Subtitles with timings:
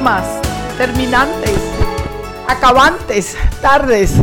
[0.00, 0.24] Últimas,
[0.78, 1.58] terminantes,
[2.48, 4.14] acabantes, tardes.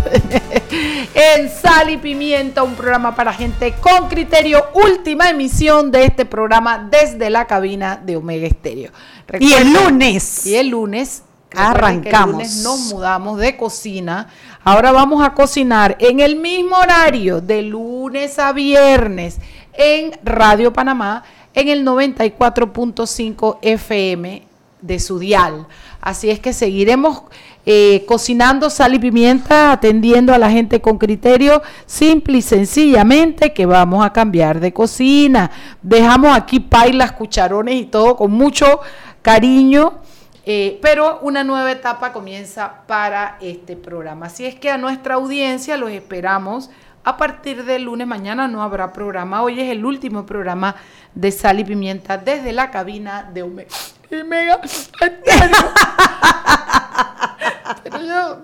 [1.14, 4.66] en Sal y Pimienta, un programa para gente con criterio.
[4.74, 8.92] Última emisión de este programa desde la cabina de Omega Estéreo.
[9.40, 10.48] y el lunes.
[10.48, 11.22] Y el lunes.
[11.56, 12.28] Arrancamos.
[12.28, 14.30] El lunes nos mudamos de cocina.
[14.64, 19.38] Ahora vamos a cocinar en el mismo horario, de lunes a viernes,
[19.74, 21.24] en Radio Panamá
[21.54, 24.47] en el 94.5 FM
[24.82, 25.68] de su dial.
[26.02, 27.24] Así es que seguiremos
[27.66, 33.66] eh, cocinando sal y pimienta, atendiendo a la gente con criterio, simple y sencillamente que
[33.66, 35.52] vamos a cambiar de cocina.
[35.82, 38.80] Dejamos aquí pailas, cucharones y todo con mucho
[39.22, 40.00] cariño.
[40.46, 44.28] Eh, pero una nueva etapa comienza para este programa.
[44.28, 46.70] Así es que a nuestra audiencia los esperamos
[47.08, 49.42] a partir del lunes mañana no habrá programa.
[49.42, 50.76] Hoy es el último programa
[51.16, 53.70] de Sal y Pimienta desde la cabina de Omega.
[57.84, 58.40] Pero yo,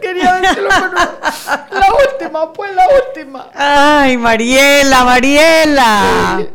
[0.00, 3.46] quería decirlo, la última, pues la última.
[3.54, 6.46] Ay, Mariela, Mariela.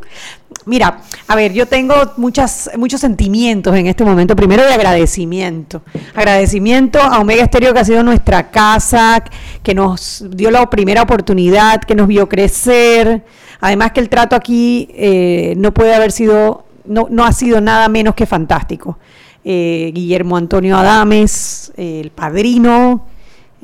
[0.65, 4.35] Mira, a ver, yo tengo muchas, muchos sentimientos en este momento.
[4.35, 5.83] Primero de agradecimiento.
[6.15, 9.23] Agradecimiento a Omega Estéreo que ha sido nuestra casa,
[9.61, 13.23] que nos dio la primera oportunidad, que nos vio crecer.
[13.61, 17.87] Además que el trato aquí eh, no puede haber sido, no, no ha sido nada
[17.89, 18.97] menos que fantástico.
[19.43, 23.05] Eh, Guillermo Antonio Adames, el padrino,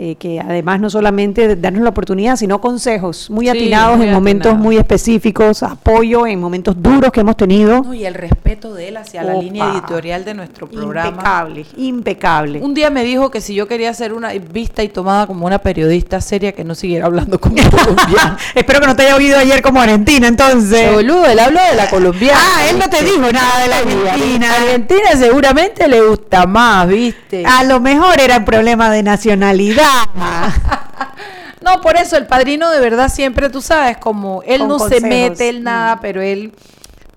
[0.03, 4.77] eh, que además no solamente darnos la oportunidad, sino consejos muy atinados en momentos muy
[4.77, 7.93] específicos, apoyo en momentos duros que hemos tenido.
[7.93, 11.09] y el respeto de él hacia la línea editorial de nuestro programa.
[11.09, 12.59] Impecable, impecable.
[12.63, 15.59] Un día me dijo que si yo quería hacer una vista y tomada como una
[15.59, 18.39] periodista seria, que no siguiera hablando como colombiana.
[18.55, 20.91] Espero que no te haya oído ayer como Argentina, entonces.
[20.91, 22.39] Boludo, él habló de la colombiana.
[22.41, 24.55] Ah, él no te dijo nada de la Argentina.
[24.55, 27.45] Argentina seguramente le gusta más, ¿viste?
[27.45, 29.90] A lo mejor era un problema de nacionalidad.
[31.61, 35.49] no, por eso el padrino de verdad siempre, tú sabes, como él no se mete
[35.49, 35.99] en nada, mm.
[36.01, 36.53] pero él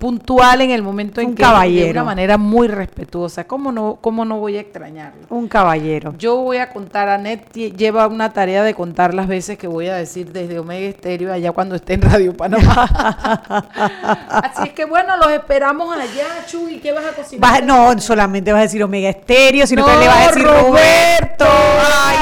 [0.05, 1.87] puntual en el momento en que caballero.
[1.87, 3.45] de una manera muy respetuosa.
[3.45, 5.27] ¿Cómo no, cómo no voy a extrañarlo?
[5.31, 6.15] Un caballero.
[6.19, 9.89] Yo voy a contar, a Net lleva una tarea de contar las veces que voy
[9.89, 13.73] a decir desde Omega Estéreo allá cuando esté en Radio Panamá.
[14.29, 16.81] Así es que bueno, los esperamos allá, Chuy.
[16.81, 17.65] ¿Qué vas a cocinar?
[17.65, 21.47] no, solamente vas a decir Omega Estéreo, sino que le vas a decir Roberto.
[21.47, 22.14] Ay,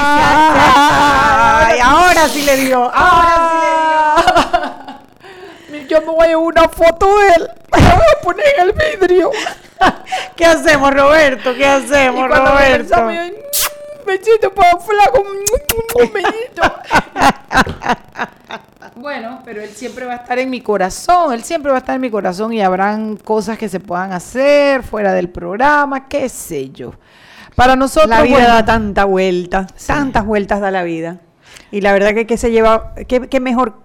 [1.83, 4.83] ahora sí le digo, ahora sí le digo
[5.93, 7.49] yo me voy a una foto de él.
[7.73, 9.31] La voy a poner en el vidrio.
[10.37, 11.55] ¿Qué hacemos, Roberto?
[11.55, 12.97] ¿Qué hacemos, Roberto?
[14.07, 15.27] Bechito para flaco.
[18.97, 21.95] Bueno, pero él siempre va a estar en mi corazón, él siempre va a estar
[21.95, 26.71] en mi corazón y habrán cosas que se puedan hacer fuera del programa, qué sé
[26.71, 26.93] yo.
[27.55, 31.21] Para nosotros la vida da tanta vuelta, tantas vueltas da la vida.
[31.71, 33.83] Y la verdad que, que se lleva, qué mejor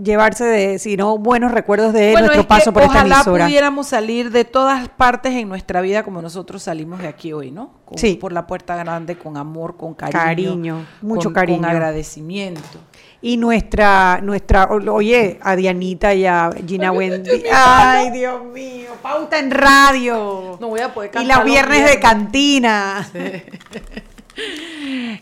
[0.00, 3.20] llevarse de, sino buenos recuerdos de nuestro paso por esta emisora.
[3.20, 7.50] Ojalá pudiéramos salir de todas partes en nuestra vida como nosotros salimos de aquí hoy,
[7.50, 7.70] ¿no?
[7.96, 8.14] sí.
[8.14, 10.20] Por la puerta grande, con amor, con cariño.
[10.20, 11.58] Cariño, mucho cariño.
[11.58, 12.78] Con agradecimiento.
[13.24, 17.44] Y nuestra, nuestra, oye, a Dianita y a Gina Wendy.
[17.52, 20.58] Ay, Dios mío, pauta en radio.
[20.60, 21.24] No voy a poder cantar.
[21.24, 23.08] Y los viernes, de cantina.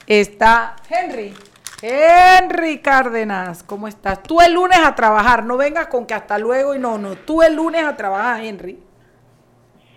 [0.07, 1.35] Está Henry.
[1.83, 4.23] Henry Cárdenas, ¿cómo estás?
[4.23, 7.17] Tú el lunes a trabajar, no vengas con que hasta luego y no, no.
[7.17, 8.79] Tú el lunes a trabajar, Henry.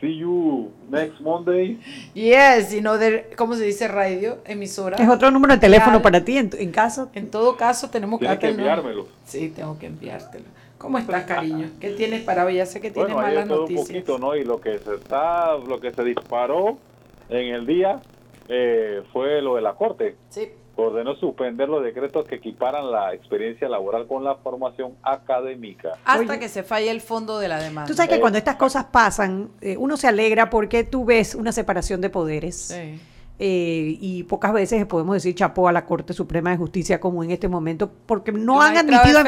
[0.03, 1.79] See you next Monday.
[2.13, 4.39] Yes, y no de, ¿cómo se dice radio?
[4.43, 4.97] Emisora.
[4.97, 7.09] Es otro número de teléfono para ti, en, en, caso.
[7.13, 9.07] En todo caso, tenemos que, que enviármelo.
[9.23, 10.43] Sí, tengo que enviártelo.
[10.77, 11.69] ¿Cómo estás, cariño?
[11.79, 12.55] ¿Qué tienes para hoy?
[12.55, 13.79] Ya sé que tienes bueno, malas noticias.
[13.79, 14.35] un poquito, ¿no?
[14.35, 16.77] Y lo que se está, lo que se disparó
[17.29, 18.01] en el día
[18.49, 20.17] eh, fue lo de la corte.
[20.27, 25.93] Sí ordenó suspender los decretos que equiparan la experiencia laboral con la formación académica.
[26.03, 27.87] Hasta que se falle el fondo de la demanda.
[27.87, 31.51] Tú sabes que cuando estas cosas pasan, eh, uno se alegra porque tú ves una
[31.51, 32.75] separación de poderes.
[33.39, 37.31] Eh, y pocas veces podemos decir chapó a la Corte Suprema de Justicia como en
[37.31, 39.19] este momento, porque no han admitido,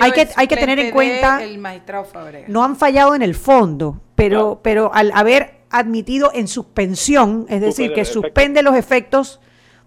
[0.00, 2.04] hay que, hay que tener en cuenta, el magistrado
[2.48, 7.86] no han fallado en el fondo, pero, pero al haber admitido en suspensión, es decir,
[7.86, 8.22] Suspende que efecto.
[8.22, 9.40] suspende los efectos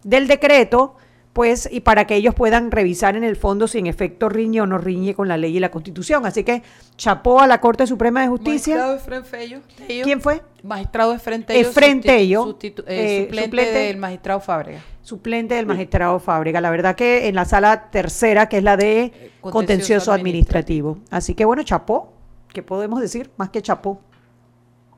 [0.04, 0.96] del decreto,
[1.34, 4.66] pues, y para que ellos puedan revisar en el fondo si en efecto riñe o
[4.66, 6.26] no riñe con la ley y la constitución.
[6.26, 6.64] Así que
[6.96, 8.76] chapó a la Corte Suprema de Justicia.
[8.76, 10.04] Magistrado Efren Fello, Tello.
[10.04, 10.42] ¿Quién fue?
[10.64, 11.70] Magistrado Efren Tello.
[11.70, 13.74] Efren Tello, sustitu- eh, eh, suplente, suplente.
[13.80, 14.82] del magistrado Fábrega.
[15.04, 16.60] Suplente del magistrado Fábrega.
[16.60, 20.98] La verdad que en la sala tercera, que es la de contencioso contencioso administrativo.
[21.12, 22.14] Así que bueno, chapó.
[22.52, 23.30] ¿Qué podemos decir?
[23.38, 24.02] Más que chapó.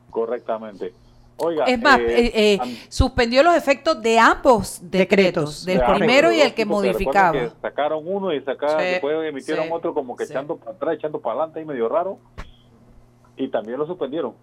[0.09, 0.93] Correctamente.
[1.41, 2.59] Oiga, Es más, eh, eh, eh,
[2.89, 5.65] suspendió los efectos de ambos decretos, Decretos.
[5.65, 7.31] del de primero y el que modificaba.
[7.31, 10.33] que sacaron uno y sacaron, Sí, después emitieron sí, otro como que sí.
[10.33, 12.17] echando para atrás, echando para adelante y medio raro.
[13.37, 14.33] Y también lo suspendieron.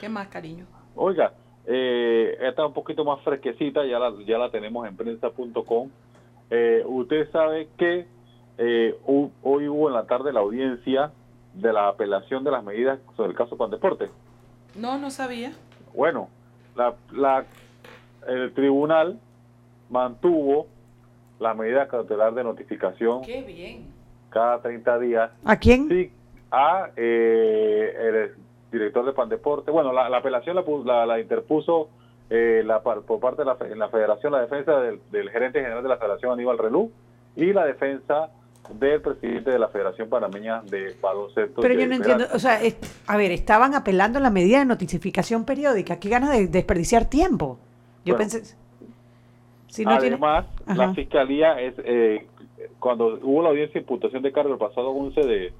[0.00, 0.66] ¿Qué más, cariño?
[0.94, 1.32] Oiga,
[1.66, 5.88] eh, esta es un poquito más fresquecita, ya la, ya la tenemos en prensa.com.
[6.50, 8.06] Eh, usted sabe que
[8.58, 11.10] eh, hoy hubo en la tarde la audiencia
[11.54, 14.10] de la apelación de las medidas sobre el caso Pandeporte.
[14.74, 15.52] No, no sabía.
[15.94, 16.28] Bueno,
[16.76, 17.44] la, la,
[18.28, 19.18] el tribunal
[19.90, 20.66] mantuvo
[21.38, 23.86] la medida cautelar de notificación Qué bien.
[24.30, 25.88] cada 30 días ¿A quién?
[25.88, 26.10] sí,
[26.50, 28.34] a eh, el
[28.72, 29.70] director de Pandeporte.
[29.70, 31.88] Bueno, la, la apelación la, pu- la, la interpuso
[32.30, 35.60] eh, la, par- por parte de la, en la federación la defensa del, del gerente
[35.60, 36.90] general de la federación Aníbal Relú
[37.36, 38.30] y la defensa
[38.72, 41.60] del presidente de la Federación Panameña de Baloncesto.
[41.60, 42.76] Pero yo no entiendo, o sea, es-
[43.06, 45.98] a ver, estaban apelando a la medida de notificación periódica.
[46.00, 47.58] Qué ganas de desperdiciar tiempo.
[48.04, 48.30] Yo Bueno.
[48.30, 48.56] pensé.
[49.68, 52.26] Si no tiene- Además, la fiscalía es eh,
[52.78, 55.52] cuando hubo la audiencia de imputación de cargo el pasado 11 de,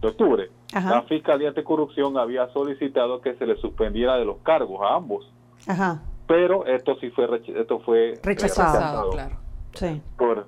[0.00, 0.90] de octubre, Ajá.
[0.90, 5.30] la fiscalía anticorrupción había solicitado que se le suspendiera de los cargos a ambos,
[5.66, 8.72] Ajá, pero esto sí fue esto fue eh, Rechazado.
[8.72, 9.36] Pasado, claro.
[9.74, 10.00] sí.
[10.16, 10.46] por,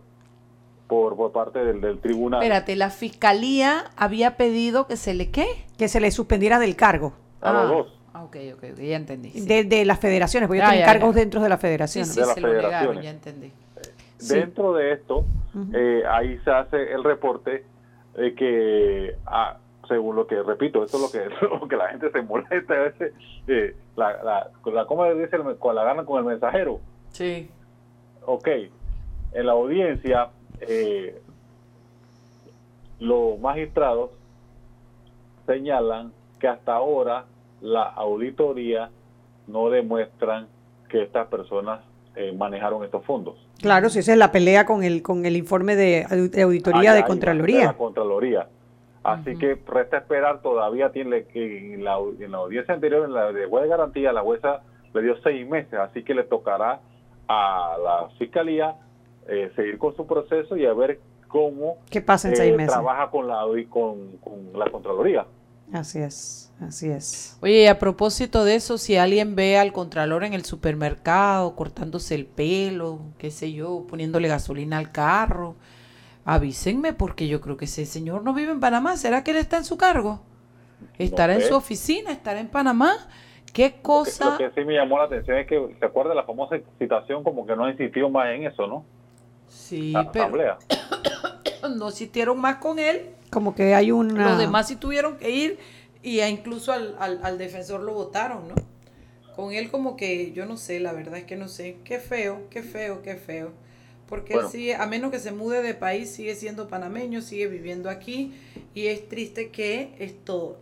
[0.93, 2.43] por por parte del, del tribunal.
[2.43, 5.47] Espérate, la fiscalía había pedido que se le qué?
[5.79, 7.15] Que se le suspendiera del cargo.
[7.41, 7.99] A los dos.
[8.13, 9.31] Ah, ok, ok, ya entendí.
[9.31, 11.21] Sí, De, de las federaciones, porque ellos Ya, tienen ya, cargos ya.
[11.23, 12.09] dentro de las sí, federaciones.
[12.13, 13.05] sí, de las se lo negaron, federaciones.
[13.05, 13.53] ya entendí.
[14.19, 14.35] Sí.
[14.35, 15.25] Dentro de esto,
[15.73, 17.65] eh, ahí se hace el reporte
[18.15, 19.57] de que, ah,
[19.89, 21.29] según lo que, repito, esto es lo que,
[21.61, 23.15] lo que la gente se molesta a veces,
[23.49, 25.37] eh, la, la, la, ¿cómo le dice?
[25.37, 26.81] el- Con la gana con el mensajero.
[27.13, 27.51] Sí.
[28.27, 28.47] Ok,
[29.33, 30.29] en la audiencia,
[30.69, 31.21] eh,
[33.01, 34.11] los magistrados
[35.47, 37.25] señalan que hasta ahora
[37.61, 38.91] la auditoría
[39.47, 40.47] no demuestran
[40.89, 41.81] que estas personas
[42.17, 43.37] eh, manejaron estos fondos.
[43.61, 46.81] Claro, si esa es la pelea con el con el informe de, au- de auditoría
[46.93, 47.59] Allá de Contraloría.
[47.61, 48.49] de la Contraloría.
[49.05, 53.33] Así que resta esperar, todavía tiene que en la, en la audiencia anterior, en la
[53.33, 54.61] de juez de garantía, la jueza
[54.95, 56.81] le dio seis meses, así que le tocará
[57.27, 58.77] a la fiscalía
[59.29, 62.73] eh, seguir con su proceso y a ver cómo ¿Qué pasa en eh, seis meses?
[62.73, 65.27] trabaja con la con, con la Contraloría.
[65.73, 67.39] Así es, así es.
[67.41, 72.15] Oye, y a propósito de eso, si alguien ve al contralor en el supermercado cortándose
[72.15, 75.57] el pelo, qué sé yo, poniéndole gasolina al carro,
[76.27, 78.99] avísenme porque yo creo que ese señor no vive en Panamá.
[78.99, 80.21] ¿Será que él está en su cargo?
[80.99, 81.49] ¿Estará en sé.
[81.49, 82.13] su oficina?
[82.13, 82.93] ¿Estará en Panamá?
[83.55, 84.33] ¿Qué cosa?
[84.33, 87.25] Lo que sí me llamó la atención es que se acuerda de la famosa citación
[87.25, 88.85] como que no insistió más en eso, ¿no?
[89.53, 90.59] Sí, La pero asamblea.
[91.77, 93.11] no existieron más con él.
[93.31, 94.31] Como que hay una...
[94.31, 95.59] Los demás sí tuvieron que ir
[96.03, 98.55] y a incluso al, al, al defensor lo votaron, ¿no?
[99.37, 101.77] Con él como que yo no sé, la verdad es que no sé.
[101.85, 103.53] Qué feo, qué feo, qué feo.
[104.09, 104.49] Porque Bueno.
[104.49, 108.35] él sigue, a menos que se mude de país, sigue siendo panameño, sigue viviendo aquí
[108.75, 110.59] y es triste que esto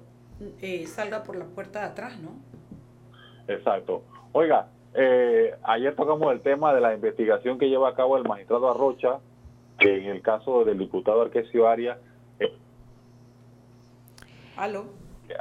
[0.60, 2.30] eh, salga por la puerta de atrás, ¿no?
[3.48, 4.04] Exacto.
[4.32, 8.70] Oiga, eh, ayer tocamos el tema de la investigación que lleva a cabo el magistrado
[8.70, 9.18] Arrocha
[9.78, 11.96] que en el caso del diputado Arquesio Arias,
[12.38, 12.52] eh,
[14.56, 14.84] Aló.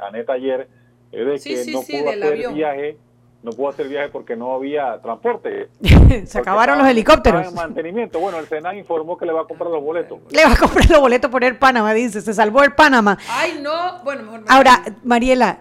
[0.08, 0.68] Aneta ayer,
[1.12, 2.54] es de Sí, que sí, no sí, pudo del hacer avión.
[2.54, 2.96] viaje,
[3.42, 5.68] no pudo hacer viaje porque no había transporte.
[6.26, 7.48] Se acabaron los helicópteros.
[7.48, 8.18] en mantenimiento.
[8.20, 10.20] Bueno, el Senado informó que le va a comprar los boletos.
[10.30, 12.20] Le va a comprar los boletos por el Panamá, dice.
[12.22, 13.18] Se salvó el Panamá.
[13.28, 13.98] Ay, no.
[14.04, 14.82] Bueno, mejor me Ahora.
[15.04, 15.58] Mariela,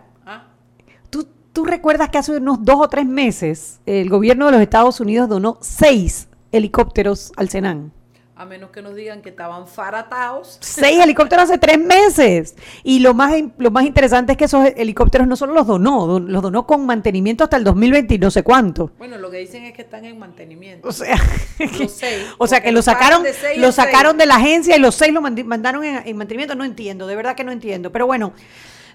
[1.53, 5.29] ¿tú, recuerdas que hace unos dos o tres meses el gobierno de los Estados Unidos
[5.29, 7.91] donó seis helicópteros al Senan.
[8.35, 10.57] a menos que nos digan que estaban faratados.
[10.61, 12.55] Seis helicópteros hace tres meses.
[12.83, 16.31] Y lo más, lo más interesante es que esos helicópteros no solo los donó, don-
[16.31, 18.91] los donó con mantenimiento hasta el 2020 y no sé cuánto.
[18.97, 20.87] Bueno, lo que dicen es que están en mantenimiento.
[20.87, 21.17] O sea,
[21.79, 23.23] Los seis, o sea que lo sacaron,
[23.57, 26.55] lo sacaron de la agencia y los seis lo mandaron en, en mantenimiento.
[26.55, 27.91] No entiendo, de verdad que no entiendo.
[27.91, 28.31] Pero bueno,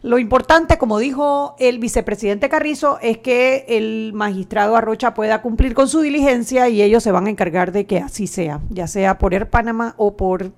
[0.05, 5.89] lo importante, como dijo el vicepresidente Carrizo, es que el magistrado Arrocha pueda cumplir con
[5.89, 9.33] su diligencia y ellos se van a encargar de que así sea, ya sea por
[9.33, 10.53] Air Panamá o por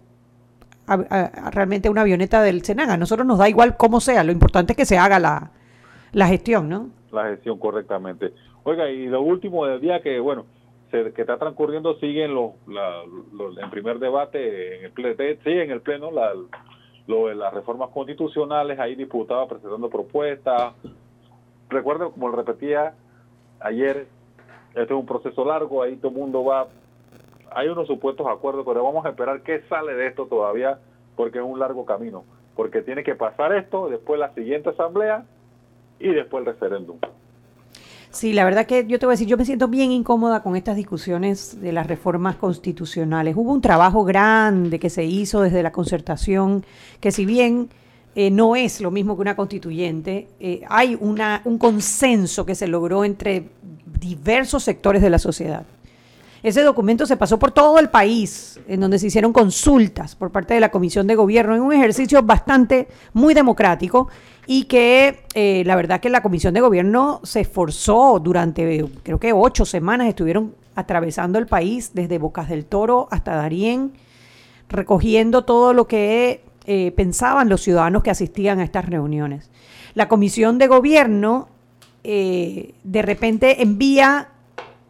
[0.88, 2.94] a- realmente una avioneta del Senaga.
[2.94, 5.52] A nosotros nos da igual cómo sea, lo importante es que se haga la,
[6.12, 6.90] la gestión, ¿no?
[7.12, 8.32] la gestión correctamente.
[8.64, 10.44] Oiga, y lo último del día que, bueno,
[10.90, 15.62] se, que está transcurriendo, siguen los, la, los, en primer debate, en el, pleno, sigue
[15.64, 16.32] en el pleno la,
[17.06, 20.74] lo de las reformas constitucionales, hay diputados presentando propuestas.
[21.68, 22.94] Recuerden, como lo repetía
[23.60, 24.06] ayer,
[24.70, 26.66] este es un proceso largo, ahí todo el mundo va,
[27.52, 30.78] hay unos supuestos acuerdos, pero vamos a esperar qué sale de esto todavía,
[31.16, 35.24] porque es un largo camino, porque tiene que pasar esto, después la siguiente asamblea
[35.98, 36.98] y después el referéndum.
[38.16, 40.56] Sí, la verdad que yo te voy a decir, yo me siento bien incómoda con
[40.56, 43.36] estas discusiones de las reformas constitucionales.
[43.36, 46.64] Hubo un trabajo grande que se hizo desde la concertación,
[46.98, 47.68] que si bien
[48.14, 52.66] eh, no es lo mismo que una constituyente, eh, hay una, un consenso que se
[52.66, 53.50] logró entre
[54.00, 55.66] diversos sectores de la sociedad.
[56.46, 60.54] Ese documento se pasó por todo el país, en donde se hicieron consultas por parte
[60.54, 64.06] de la Comisión de Gobierno, en un ejercicio bastante, muy democrático,
[64.46, 69.32] y que eh, la verdad que la Comisión de Gobierno se esforzó durante, creo que
[69.32, 73.94] ocho semanas, estuvieron atravesando el país, desde Bocas del Toro hasta Darién,
[74.68, 79.50] recogiendo todo lo que eh, pensaban los ciudadanos que asistían a estas reuniones.
[79.94, 81.48] La Comisión de Gobierno
[82.04, 84.28] eh, de repente envía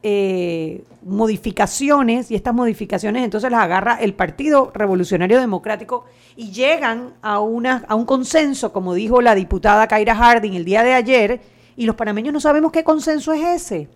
[0.02, 6.04] eh, modificaciones y estas modificaciones entonces las agarra el Partido Revolucionario Democrático
[6.36, 10.82] y llegan a, una, a un consenso, como dijo la diputada Kaira Harding el día
[10.82, 11.40] de ayer,
[11.76, 13.88] y los panameños no sabemos qué consenso es ese.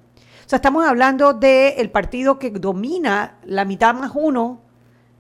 [0.47, 4.63] O sea, estamos hablando del partido que domina la mitad más uno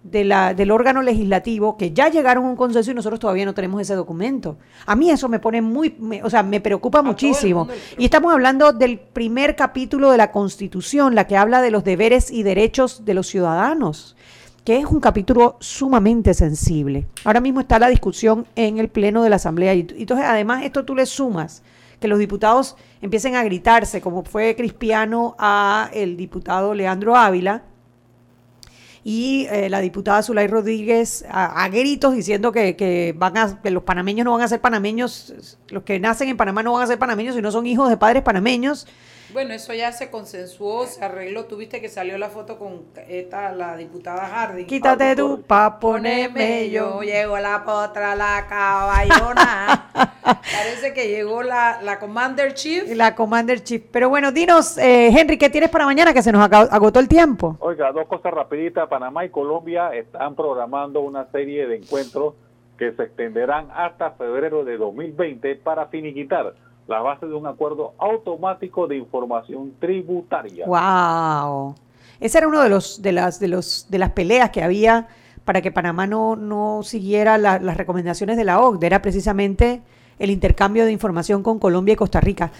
[0.02, 3.54] de la, del órgano legislativo que ya llegaron a un consenso y nosotros todavía no
[3.54, 4.56] tenemos ese documento.
[4.86, 7.68] A mí eso me pone muy, o sea, me preocupa muchísimo.
[7.98, 12.30] Y estamos hablando del primer capítulo de la Constitución, la que habla de los deberes
[12.30, 14.16] y derechos de los ciudadanos,
[14.64, 17.06] que es un capítulo sumamente sensible.
[17.24, 19.74] Ahora mismo está la discusión en el Pleno de la Asamblea.
[19.74, 21.62] Y entonces, además, esto tú le sumas
[22.00, 27.64] que los diputados empiecen a gritarse, como fue Cristiano a el diputado Leandro Ávila,
[29.02, 33.82] y eh, la diputada Zulay Rodríguez a, gritos diciendo que, que, van a, que los
[33.82, 36.98] panameños no van a ser panameños, los que nacen en Panamá no van a ser
[36.98, 38.86] panameños si no son hijos de padres panameños.
[39.32, 41.44] Bueno, eso ya se consensuó, se arregló.
[41.44, 44.66] Tuviste que salió la foto con esta, la diputada Harding.
[44.66, 47.00] Quítate tú pa' ponerme yo.
[47.02, 49.90] Llegó la potra, la caballona.
[50.24, 52.84] Parece que llegó la, la Commander Chief.
[52.96, 53.82] La Commander Chief.
[53.92, 56.12] Pero bueno, dinos, eh, Henry, ¿qué tienes para mañana?
[56.12, 57.56] Que se nos agotó el tiempo.
[57.60, 58.88] Oiga, dos cosas rapiditas.
[58.88, 62.34] Panamá y Colombia están programando una serie de encuentros
[62.78, 66.54] que se extenderán hasta febrero de 2020 para finiquitar
[66.90, 70.66] la base de un acuerdo automático de información tributaria.
[70.66, 71.76] Wow.
[72.18, 75.06] Ese era uno de los de las de los de las peleas que había
[75.44, 79.80] para que Panamá no, no siguiera las recomendaciones de la OCDE, era precisamente
[80.18, 82.50] el intercambio de información con Colombia y Costa Rica.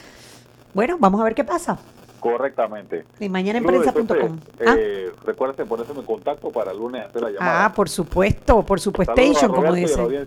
[0.73, 1.79] Bueno, vamos a ver qué pasa.
[2.21, 3.05] Correctamente.
[3.19, 4.39] Y mañana en prensa.com.
[4.61, 5.23] Eh, ¿Ah?
[5.25, 7.65] Recuerden ponerse en contacto para el lunes hacer la llamada.
[7.67, 9.15] Ah, por supuesto, por supuesto,
[9.49, 10.27] como dice.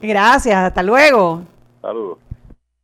[0.00, 1.42] Gracias, hasta luego.
[1.82, 2.18] Saludos.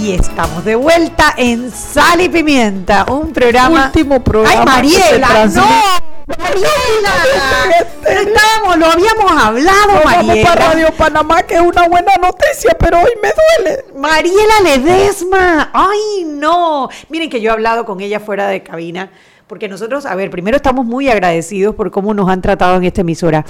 [0.00, 3.86] Y estamos de vuelta en Sal y Pimienta, un programa.
[3.86, 5.46] Último programa ¡Ay, Mariela!
[5.54, 5.66] ¡No!
[6.38, 7.12] ¡Mariela!
[8.02, 10.48] Pero estábamos, lo habíamos hablado, vamos Mariela.
[10.48, 13.84] para Radio Panamá, que es una buena noticia, pero hoy me duele.
[13.94, 15.68] Mariela Ledesma.
[15.74, 16.88] Ay, no.
[17.10, 19.10] Miren que yo he hablado con ella fuera de cabina,
[19.46, 23.02] porque nosotros, a ver, primero estamos muy agradecidos por cómo nos han tratado en esta
[23.02, 23.44] emisora.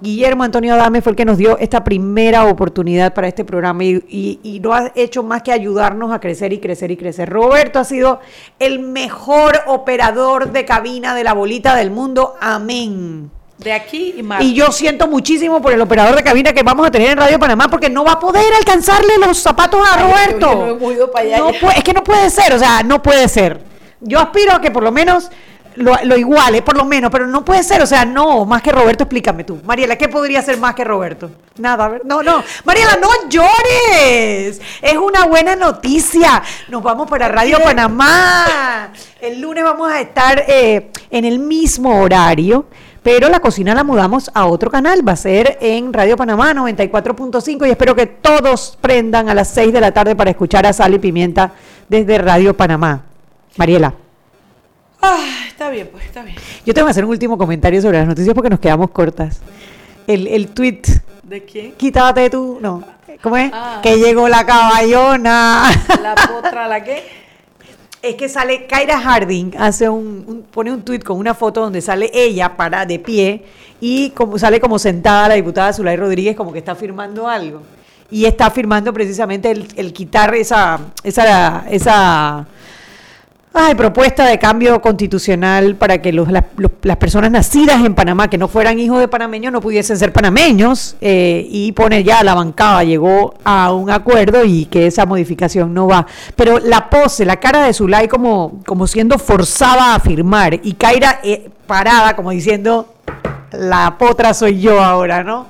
[0.00, 4.04] Guillermo Antonio Adame fue el que nos dio esta primera oportunidad para este programa y,
[4.08, 7.28] y- y no ha hecho más que ayudarnos a crecer y crecer y crecer.
[7.30, 8.20] Roberto ha sido
[8.58, 12.34] el mejor operador de cabina de la bolita del mundo.
[12.40, 13.30] Amén.
[13.56, 14.42] De aquí y más.
[14.42, 17.38] Y yo siento muchísimo por el operador de cabina que vamos a tener en Radio
[17.38, 20.76] Panamá porque no va a poder alcanzarle los zapatos a Roberto.
[20.78, 23.60] no para allá No es que no puede ser, o sea, no puede ser.
[24.00, 25.28] Yo aspiro a que por lo menos
[25.76, 28.72] lo, lo iguale, por lo menos, pero no puede ser, o sea, no, más que
[28.72, 29.60] Roberto, explícame tú.
[29.64, 31.30] Mariela, ¿qué podría ser más que Roberto?
[31.58, 32.42] Nada, a ver, no, no.
[32.64, 34.60] Mariela, no llores.
[34.82, 36.42] Es una buena noticia.
[36.68, 38.92] Nos vamos para Radio Panamá.
[39.20, 42.66] El lunes vamos a estar eh, en el mismo horario.
[43.02, 47.66] Pero la cocina la mudamos a otro canal, va a ser en Radio Panamá 94.5
[47.66, 50.94] y espero que todos prendan a las 6 de la tarde para escuchar a Sal
[50.94, 51.52] y Pimienta
[51.88, 53.04] desde Radio Panamá.
[53.56, 53.94] Mariela,
[55.00, 56.36] Ah, está bien, pues, está bien.
[56.66, 59.40] yo tengo que hacer un último comentario sobre las noticias porque nos quedamos cortas.
[60.06, 60.82] El, el tweet,
[61.22, 61.72] ¿De quién?
[61.72, 62.82] quítate tú, no,
[63.22, 63.50] ¿cómo es?
[63.54, 63.80] Ah.
[63.82, 65.70] Que llegó la caballona.
[66.02, 67.04] La potra, ¿la qué?
[68.00, 71.80] Es que sale Kaira Harding, hace un, un- pone un tuit con una foto donde
[71.80, 73.44] sale ella para de pie
[73.80, 77.62] y como sale como sentada la diputada Zulay Rodríguez como que está firmando algo.
[78.10, 82.46] Y está firmando precisamente el, el quitar esa, esa, esa
[83.54, 88.28] ay, propuesta de cambio constitucional para que los- las- los- las personas nacidas en Panamá,
[88.30, 90.96] que no fueran hijos de panameños, no pudiesen ser panameños.
[91.00, 95.86] eh, y pone ya la bancada, llegó a un acuerdo y que esa modificación no
[95.88, 96.06] va.
[96.36, 101.20] Pero la pose, la cara de Zulay como, como siendo forzada a firmar y Kaira
[101.22, 102.94] eh, parada como diciendo,
[103.52, 105.46] la potra soy yo ahora, ¿no?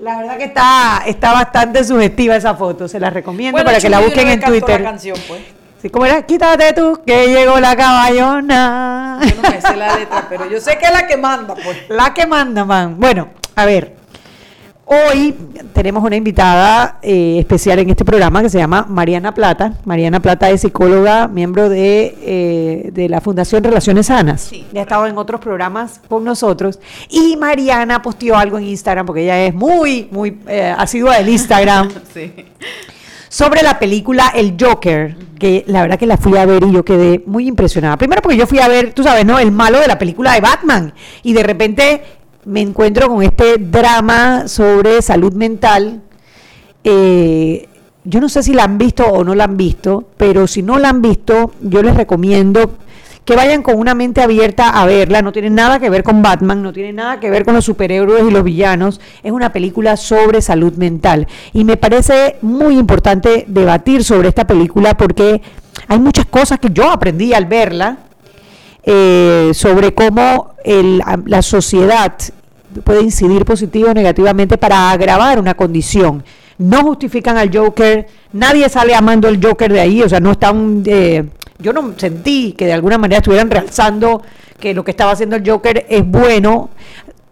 [0.00, 3.98] La verdad que está, está bastante sugestiva esa foto, se la recomiendo para que la
[4.00, 4.80] busquen en Twitter.
[4.80, 5.40] La canción, pues.
[5.80, 6.22] Sí, ¿Cómo era?
[6.26, 9.20] Quítate tú, que llegó la caballona.
[9.22, 11.88] Yo no me sé la letra, pero yo sé que es la que manda, pues.
[11.88, 12.96] La que manda, man.
[12.98, 13.96] Bueno, a ver.
[14.90, 15.34] Hoy
[15.74, 19.74] tenemos una invitada eh, especial en este programa que se llama Mariana Plata.
[19.84, 24.40] Mariana Plata es psicóloga, miembro de, eh, de la Fundación Relaciones Sanas.
[24.40, 26.80] Sí, Ya ha estado en otros programas con nosotros.
[27.10, 31.90] Y Mariana posteó algo en Instagram, porque ella es muy, muy eh, asidua del Instagram.
[32.14, 32.32] Sí.
[33.28, 36.84] Sobre la película El Joker, que la verdad que la fui a ver y yo
[36.84, 37.96] quedé muy impresionada.
[37.96, 39.38] Primero porque yo fui a ver, tú sabes, ¿no?
[39.38, 40.92] El malo de la película de Batman.
[41.22, 42.02] Y de repente
[42.44, 46.02] me encuentro con este drama sobre salud mental.
[46.84, 47.68] Eh,
[48.04, 50.78] yo no sé si la han visto o no la han visto, pero si no
[50.78, 52.78] la han visto, yo les recomiendo
[53.28, 55.20] que vayan con una mente abierta a verla.
[55.20, 58.24] No tiene nada que ver con Batman, no tiene nada que ver con los superhéroes
[58.26, 59.02] y los villanos.
[59.22, 61.26] Es una película sobre salud mental.
[61.52, 65.42] Y me parece muy importante debatir sobre esta película porque
[65.88, 67.98] hay muchas cosas que yo aprendí al verla
[68.82, 72.14] eh, sobre cómo el- la sociedad
[72.82, 76.24] puede incidir positivo o negativamente para agravar una condición.
[76.56, 80.82] No justifican al Joker, nadie sale amando al Joker de ahí, o sea, no están...
[80.86, 81.24] eh,
[81.58, 84.22] yo no sentí que de alguna manera estuvieran realzando
[84.58, 86.70] que lo que estaba haciendo el Joker es bueno,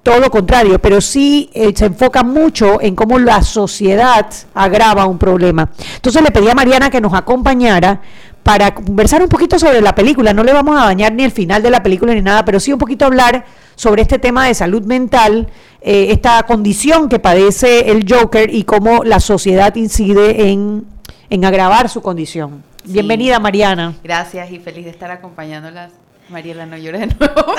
[0.02, 5.18] todo lo contrario, pero sí eh, se enfoca mucho en cómo la sociedad agrava un
[5.18, 5.68] problema.
[5.96, 8.00] Entonces le pedí a Mariana que nos acompañara
[8.44, 10.32] para conversar un poquito sobre la película.
[10.32, 12.72] No le vamos a dañar ni el final de la película ni nada, pero sí
[12.72, 15.48] un poquito hablar sobre este tema de salud mental,
[15.80, 20.84] eh, esta condición que padece el Joker y cómo la sociedad incide en,
[21.30, 22.62] en agravar su condición.
[22.86, 22.92] Sí.
[22.92, 23.94] Bienvenida, Mariana.
[24.04, 25.92] Gracias y feliz de estar acompañándolas.
[26.28, 27.54] Mariela, no llores de nuevo.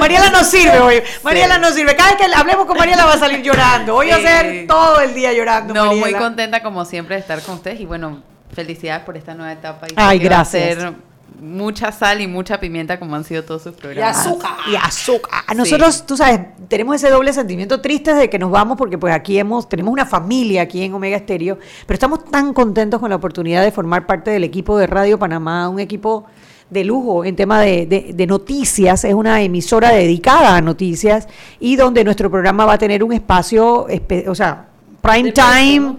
[0.00, 1.02] Mariela no sirve hoy.
[1.22, 1.96] Mariela no sirve.
[1.96, 3.96] Cada vez que hablemos con Mariela va a salir llorando.
[3.96, 5.72] Hoy va a ser todo el día llorando.
[5.72, 9.52] No, muy contenta como siempre de estar con ustedes y bueno, felicidades por esta nueva
[9.52, 9.86] etapa.
[9.88, 10.74] Y Ay, que va a gracias.
[10.78, 10.92] ser
[11.40, 14.26] mucha sal y mucha pimienta como han sido todos sus programas.
[14.26, 14.50] azúcar.
[14.70, 15.42] Y azúcar.
[15.54, 19.38] Nosotros, tú sabes, tenemos ese doble sentimiento triste de que nos vamos porque pues aquí
[19.38, 23.62] hemos, tenemos una familia aquí en Omega Estéreo, pero estamos tan contentos con la oportunidad
[23.62, 26.24] de formar parte del equipo de Radio Panamá, un equipo
[26.70, 31.26] de lujo en tema de, de- de noticias, es una emisora dedicada a noticias
[31.60, 34.66] y donde nuestro programa va a tener un espacio, espe- o sea,
[35.00, 35.96] prime time.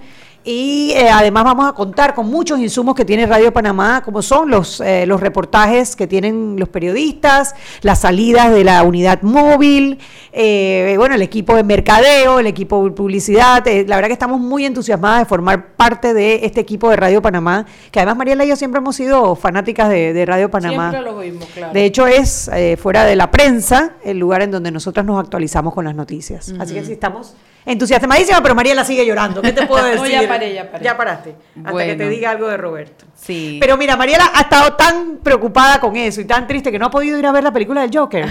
[0.52, 4.50] Y eh, además vamos a contar con muchos insumos que tiene Radio Panamá, como son
[4.50, 10.00] los, eh, los reportajes que tienen los periodistas, las salidas de la unidad móvil,
[10.34, 13.68] eh, bueno, el equipo de mercadeo, el equipo de publicidad.
[13.68, 17.22] eh, la verdad que estamos muy entusiasmadas de formar parte de este equipo de Radio
[17.22, 20.90] Panamá, que además Mariela y yo siempre hemos sido fanáticas de, de Radio Panamá.
[20.90, 21.74] Siempre claro.
[21.74, 25.76] De hecho, es eh, fuera de la prensa el lugar en donde nosotras nos actualizamos
[25.76, 26.56] con las noticias.
[26.60, 27.36] Así que sí, estamos
[27.72, 29.42] entusiasmadísimas, pero Mariela sigue llorando.
[29.42, 30.22] ¿Qué te puedo No, decir?
[30.22, 30.84] ya paré, ya paré.
[30.84, 31.36] Ya paraste.
[31.64, 33.06] Hasta que te diga algo de Roberto.
[33.16, 33.58] Sí.
[33.62, 36.92] Pero mira, Mariela ha estado tan preocupada con eso y tan triste que no ha
[36.92, 38.28] podido ir a ver la película del Joker.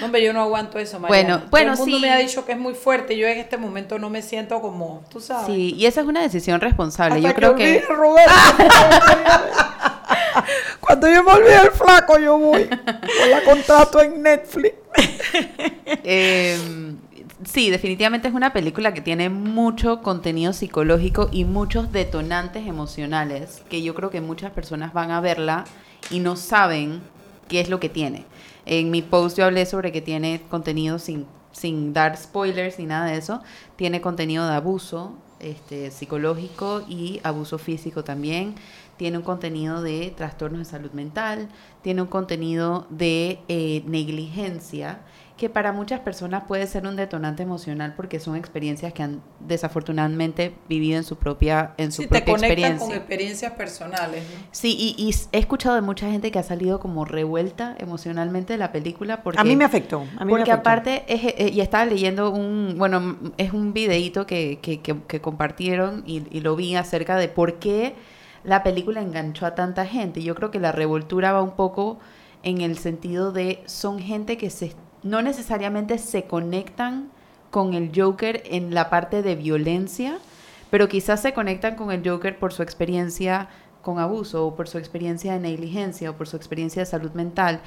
[0.00, 1.22] No, hombre, yo no aguanto eso, Mariana.
[1.28, 2.02] Bueno, Todo bueno, el mundo sí.
[2.02, 3.16] me ha dicho que es muy fuerte.
[3.16, 5.46] Yo en este momento no me siento como, tú sabes.
[5.46, 7.16] Sí, y esa es una decisión responsable.
[7.16, 7.78] Hasta Yo creo que...
[7.78, 8.32] olvide, Roberto.
[10.80, 12.66] Cuando yo me olvide el flaco, yo voy.
[12.68, 14.74] Con la contrato en Netflix.
[16.04, 16.58] Eh,
[17.42, 23.82] sí, definitivamente es una película que tiene mucho contenido psicológico y muchos detonantes emocionales que
[23.82, 25.64] yo creo que muchas personas van a verla
[26.10, 27.00] y no saben
[27.48, 28.24] qué es lo que tiene.
[28.66, 33.06] En mi post yo hablé sobre que tiene contenido sin, sin dar spoilers ni nada
[33.06, 33.42] de eso.
[33.76, 38.54] Tiene contenido de abuso este, psicológico y abuso físico también.
[38.96, 41.48] Tiene un contenido de trastornos de salud mental.
[41.82, 45.00] Tiene un contenido de eh, negligencia
[45.36, 50.54] que para muchas personas puede ser un detonante emocional porque son experiencias que han desafortunadamente
[50.68, 52.86] vivido en su propia en su Sí, te propia conectan experiencia.
[52.86, 54.22] con experiencias personales.
[54.22, 54.46] ¿no?
[54.52, 58.58] Sí, y, y he escuchado de mucha gente que ha salido como revuelta emocionalmente de
[58.58, 60.02] la película porque a mí me afectó.
[60.18, 60.70] A mí me porque afectó.
[60.70, 65.20] aparte, es, eh, y estaba leyendo un, bueno, es un videíto que, que, que- que
[65.20, 67.94] compartieron y, y lo vi acerca de por qué
[68.44, 70.22] la película enganchó a tanta gente.
[70.22, 71.98] Yo creo que la revoltura va un poco
[72.42, 74.72] en el sentido de son gente que se,
[75.04, 77.10] no necesariamente se conectan
[77.50, 80.18] con el Joker en la parte de violencia,
[80.70, 83.48] pero quizás se conectan con el Joker por su experiencia
[83.82, 87.60] con abuso o por su experiencia de negligencia o por su experiencia de salud mental.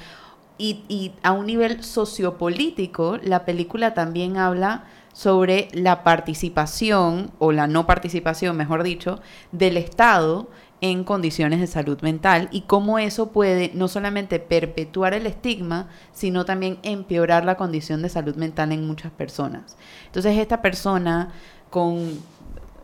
[0.58, 7.66] Y, y a un nivel sociopolítico, la película también habla sobre la participación o la
[7.68, 9.20] no participación, mejor dicho,
[9.52, 10.48] del Estado
[10.80, 16.44] en condiciones de salud mental y cómo eso puede no solamente perpetuar el estigma, sino
[16.44, 19.76] también empeorar la condición de salud mental en muchas personas.
[20.06, 21.32] Entonces esta persona
[21.70, 22.20] con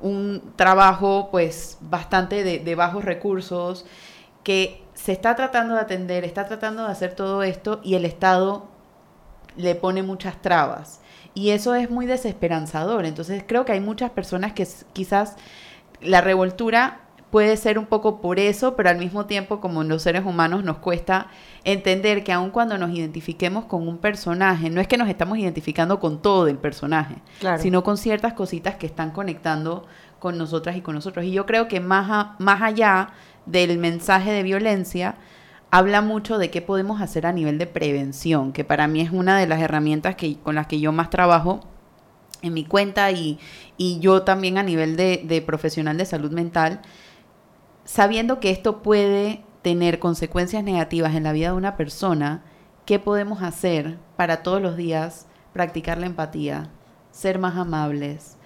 [0.02, 3.86] un trabajo pues bastante de, de bajos recursos,
[4.42, 8.68] que se está tratando de atender, está tratando de hacer todo esto y el Estado
[9.56, 11.00] le pone muchas trabas.
[11.32, 13.06] Y eso es muy desesperanzador.
[13.06, 15.36] Entonces creo que hay muchas personas que quizás
[16.00, 17.00] la revoltura
[17.34, 20.76] puede ser un poco por eso, pero al mismo tiempo como los seres humanos nos
[20.76, 21.26] cuesta
[21.64, 25.98] entender que aun cuando nos identifiquemos con un personaje, no es que nos estamos identificando
[25.98, 27.60] con todo el personaje, Claro.
[27.60, 29.84] sino con ciertas cositas que están conectando
[30.20, 31.24] con nosotras y con nosotros.
[31.24, 33.08] Y yo creo que más, a- más allá
[33.46, 35.16] del mensaje de violencia,
[35.72, 39.36] habla mucho de qué podemos hacer a nivel de prevención, que para mí es una
[39.40, 41.58] de las herramientas que, con las que yo más trabajo
[42.42, 43.40] en mi cuenta y,
[43.76, 46.80] y yo también a nivel de, de profesional de salud mental,
[47.84, 52.42] sabiendo que esto puede tener consecuencias negativas en la vida de una persona,
[52.84, 56.68] ¿qué podemos hacer para todos los días practicar la empatía,
[57.10, 58.36] ser más amables,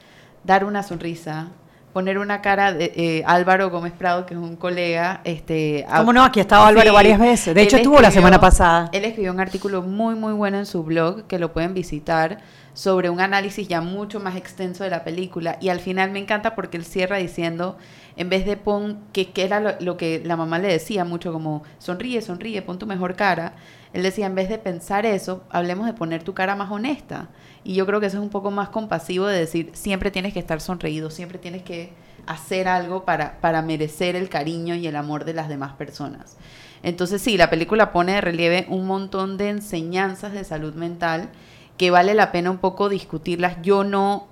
[0.45, 1.49] dar una sonrisa,
[1.93, 6.23] poner una cara de eh, Álvaro Gómez Prado, que es un colega, este, ¿Cómo no?
[6.23, 7.55] Aquí ha estado Álvaro Sí, varias veces.
[7.55, 8.91] De hecho, estuvo la semana pasada.
[8.93, 12.39] Él escribió un artículo muy, muy bueno en su blog que lo pueden visitar
[12.79, 15.59] sobre un análisis ya mucho más extenso de la película.
[15.61, 17.77] Y al final me encanta porque él cierra diciendo,
[18.15, 21.65] en vez de pon, que, que era lo, que la mamá le decía mucho, como
[21.81, 23.55] sonríe, sonríe, pon tu mejor cara.
[23.93, 27.31] Él decía, en vez de pensar eso, hablemos de poner tu cara más honesta.
[27.65, 30.39] Y yo creo que eso es un poco más compasivo de decir, siempre tienes que
[30.39, 31.91] estar sonreído, siempre tienes que
[32.27, 36.37] hacer algo para, para merecer el cariño y el amor de las demás personas.
[36.85, 41.31] Entonces sí, la película pone de relieve un montón de enseñanzas de salud mental
[41.79, 43.57] que vale la pena un poco discutirlas.
[43.63, 44.28] Yo no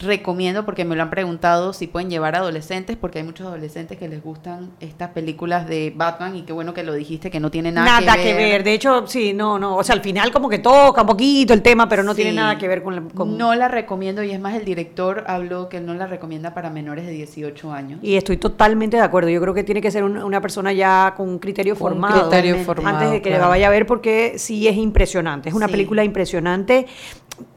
[0.00, 4.08] recomiendo, porque me lo han preguntado, si pueden llevar adolescentes, porque hay muchos adolescentes que
[4.08, 7.70] les gustan estas películas de Batman y qué bueno que lo dijiste, que no tiene
[7.72, 8.64] nada, Nada, que, ver.
[8.64, 9.76] De hecho, sí, no, no.
[9.76, 12.58] O sea, al final como que toca un poquito el tema, pero no tiene nada
[12.58, 12.94] que ver con...
[12.96, 16.06] la- con- No la recomiendo y es más, el director habló que él no la
[16.06, 18.00] recomienda para menores de 18 años.
[18.02, 19.30] Y estoy totalmente de acuerdo.
[19.30, 22.22] Yo creo que tiene que ser un- una persona ya con un criterio Con formado.
[22.30, 23.44] criterio antes de que claro.
[23.44, 25.48] la vaya a ver porque sí es impresionante.
[25.48, 25.72] Es una Sí.
[25.72, 26.86] película impresionante.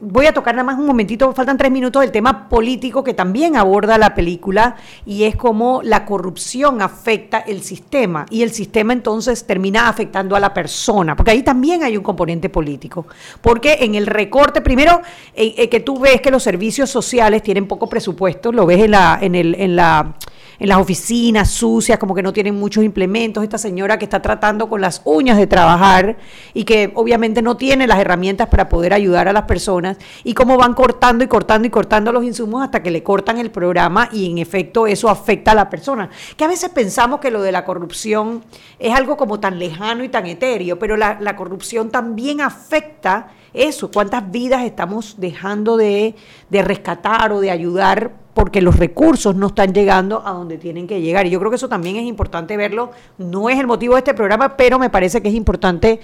[0.00, 3.56] Voy a tocar nada más un momentito, faltan tres minutos, el tema político que también
[3.56, 9.46] aborda la película y es cómo la corrupción afecta el sistema y el sistema entonces
[9.46, 13.06] termina afectando a la persona, porque ahí también hay un componente político,
[13.40, 15.00] porque en el recorte, primero,
[15.34, 18.90] eh, eh, que tú ves que los servicios sociales tienen poco presupuesto, lo ves en
[18.92, 20.14] la, en el, en la
[20.58, 24.68] en las oficinas sucias, como que no tienen muchos implementos, esta señora que está tratando
[24.68, 26.16] con las uñas de trabajar
[26.52, 30.56] y que obviamente no tiene las herramientas para poder ayudar a las personas, y cómo
[30.56, 34.30] van cortando y cortando y cortando los insumos hasta que le cortan el programa y
[34.30, 36.10] en efecto eso afecta a la persona.
[36.36, 38.44] Que a veces pensamos que lo de la corrupción
[38.78, 44.30] es algo como tan lejano y tan etéreo, pero la, corrupción también afecta eso, cuántas
[44.30, 46.16] vidas estamos dejando de,
[46.50, 51.00] de rescatar o de ayudar porque los recursos no están llegando a donde tienen que
[51.00, 51.26] llegar.
[51.26, 52.92] Y yo creo que eso también es importante verlo.
[53.18, 55.98] No es el motivo de este programa, pero me parece que es importante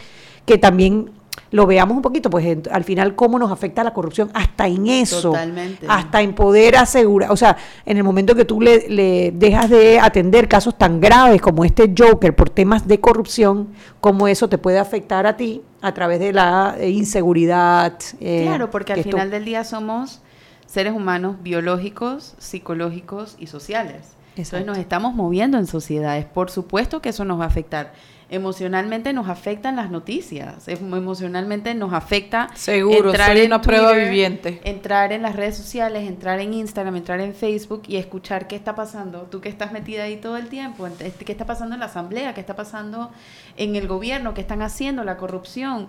[0.44, 1.12] que también
[1.52, 5.30] lo veamos un poquito, pues al final cómo nos afecta la corrupción, hasta en eso,
[5.30, 5.86] Totalmente.
[5.88, 10.00] hasta en poder asegurar, o sea, en el momento que tú le, le dejas de
[10.00, 13.68] atender casos tan graves como este Joker por temas de corrupción,
[14.00, 17.96] cómo eso te puede afectar a ti a través de la inseguridad.
[18.20, 20.20] eh, Claro, porque al final del día somos
[20.66, 24.14] seres humanos biológicos, psicológicos y sociales.
[24.36, 26.24] Entonces nos estamos moviendo en sociedades.
[26.24, 27.92] Por supuesto que eso nos va a afectar.
[28.30, 30.66] Emocionalmente nos afectan las noticias.
[30.66, 34.60] Em- Emocionalmente nos afecta Seguro, soy en una prueba viviente.
[34.64, 38.74] Entrar en las redes sociales, entrar en Instagram, entrar en Facebook y escuchar qué está
[38.74, 39.28] pasando.
[39.30, 42.34] Tú que estás metida ahí todo el tiempo, ent- qué está pasando en la asamblea,
[42.34, 43.12] qué está pasando
[43.56, 45.88] en el gobierno, qué están haciendo, la corrupción.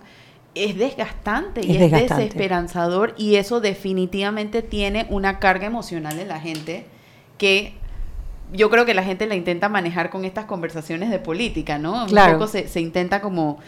[0.56, 2.24] Es desgastante y Es es, desgastante.
[2.24, 6.86] desesperanzador y eso definitivamente tiene una carga emocional en la gente
[7.38, 7.74] que
[8.52, 12.06] yo creo que la gente la intenta manejar con estas conversaciones de política, ¿no?
[12.06, 12.32] Claro.
[12.34, 13.58] Un poco se, se intenta como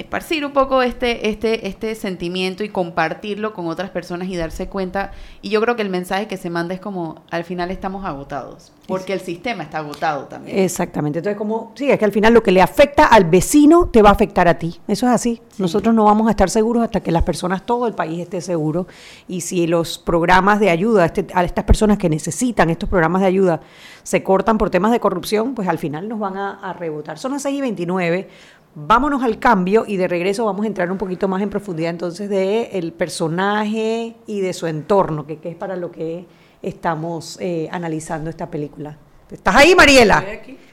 [0.00, 5.12] esparcir un poco este, este, este sentimiento y compartirlo con otras personas y darse cuenta.
[5.40, 8.72] Y yo creo que el mensaje que se manda es como, al final estamos agotados,
[8.86, 10.58] porque el sistema está agotado también.
[10.58, 11.18] Exactamente.
[11.20, 14.10] Entonces, como, sí, es que al final lo que le afecta al vecino te va
[14.10, 14.80] a afectar a ti.
[14.88, 15.40] Eso es así.
[15.58, 18.86] Nosotros no vamos a estar seguros hasta que las personas, todo el país esté seguro.
[19.28, 23.22] Y si los programas de ayuda a, este- a estas personas que necesitan estos programas
[23.22, 23.60] de ayuda
[24.02, 27.18] se cortan por temas de corrupción, pues al final nos van a, a rebotar.
[27.18, 28.28] Son las 6 y 29.
[28.74, 32.30] Vámonos al cambio y de regreso vamos a entrar un poquito más en profundidad entonces
[32.30, 36.26] de el personaje y de su entorno, que, que es para lo que
[36.62, 38.96] estamos eh, analizando esta película.
[39.30, 40.24] ¿Estás ahí, Mariela?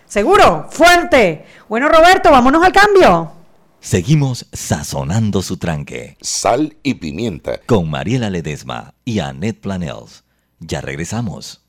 [0.05, 0.67] ¿Seguro?
[0.69, 1.45] Fuerte.
[1.67, 3.31] Bueno, Roberto, vámonos al cambio.
[3.79, 6.17] Seguimos sazonando su tranque.
[6.21, 7.59] Sal y pimienta.
[7.65, 10.23] Con Mariela Ledesma y Annette Planels.
[10.59, 11.68] Ya regresamos.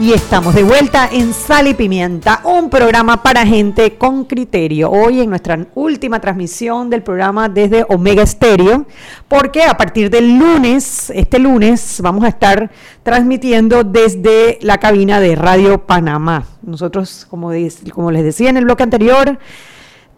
[0.00, 4.90] Y estamos de vuelta en Sal y Pimienta, un programa para gente con criterio.
[4.90, 8.86] Hoy en nuestra última transmisión del programa desde Omega Stereo,
[9.28, 12.70] porque a partir del lunes, este lunes, vamos a estar
[13.02, 16.46] transmitiendo desde la cabina de Radio Panamá.
[16.62, 17.50] Nosotros, como,
[17.92, 19.38] como les decía en el bloque anterior,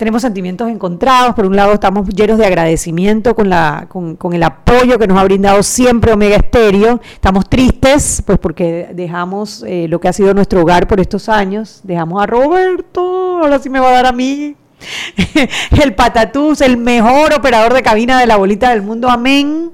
[0.03, 1.33] tenemos sentimientos encontrados.
[1.37, 5.17] Por un lado, estamos llenos de agradecimiento con, la, con, con, el apoyo que nos
[5.17, 7.01] ha brindado siempre Omega Estéreo.
[7.15, 11.83] Estamos tristes, pues porque dejamos eh, lo que ha sido nuestro hogar por estos años.
[11.85, 14.57] Dejamos a Roberto, ahora sí me va a dar a mí.
[15.81, 19.09] el patatús, el mejor operador de cabina de la bolita del mundo.
[19.09, 19.71] Amén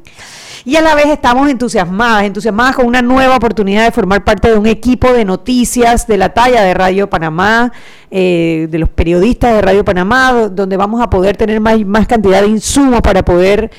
[0.68, 4.58] y a la vez estamos entusiasmadas, entusiasmadas con una nueva oportunidad de formar parte de
[4.58, 7.72] un equipo de noticias de la talla de Radio Panamá,
[8.10, 12.42] eh, de los periodistas de Radio Panamá, donde vamos a poder tener más, más cantidad
[12.42, 13.70] de insumos para poder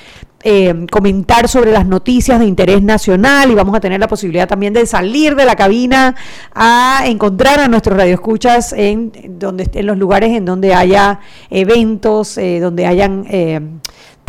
[0.43, 4.73] eh, comentar sobre las noticias de interés nacional y vamos a tener la posibilidad también
[4.73, 6.15] de salir de la cabina
[6.55, 11.19] a encontrar a nuestros radioescuchas en donde en los lugares en donde haya
[11.51, 13.27] eventos, eh, donde hayan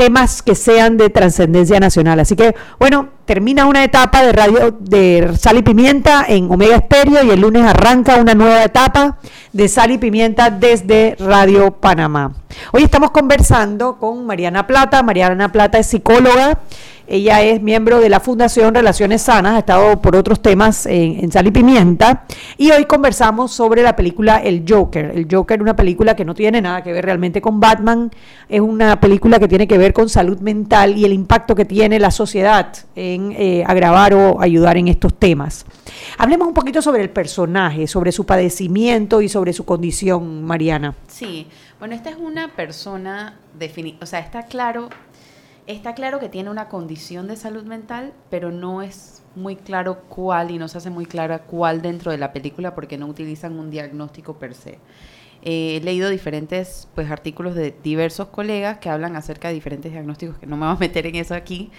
[0.01, 2.21] temas que sean de trascendencia nacional.
[2.21, 7.23] Así que, bueno, termina una etapa de radio de Sal y Pimienta en Omega Estéreo
[7.23, 9.19] y el lunes arranca una nueva etapa
[9.53, 12.33] de Sal y Pimienta desde Radio Panamá.
[12.73, 15.03] Hoy estamos conversando con Mariana Plata.
[15.03, 16.61] Mariana Plata es psicóloga
[17.11, 21.49] ella es miembro de la Fundación Relaciones Sanas, ha estado por otros temas en, Sal
[21.49, 22.25] y Pimienta.
[22.57, 25.11] Y hoy conversamos sobre la película El Joker.
[25.13, 28.13] El Joker, una película que no tiene nada que ver realmente con Batman,
[28.49, 31.99] es una película que tiene que ver con salud mental y el impacto que tiene
[31.99, 35.67] la sociedad en eh, agravar o ayudar en estos temas.
[36.17, 40.95] Hablemos un poquito sobre el personaje, sobre su padecimiento y sobre su condición, Mariana.
[41.09, 41.49] Sí,
[41.81, 44.91] bueno, esta es una persona definida, o sea, está claro
[45.71, 50.51] Está claro que tiene una condición de salud mental, pero no es muy claro cuál
[50.51, 53.71] y no se hace muy clara cuál dentro de la película porque no utilizan un
[53.71, 54.81] diagnóstico per se.
[55.43, 60.39] Eh, he leído diferentes pues, artículos de diversos colegas que hablan acerca de diferentes diagnósticos,
[60.39, 61.71] que no me voy a meter en eso aquí,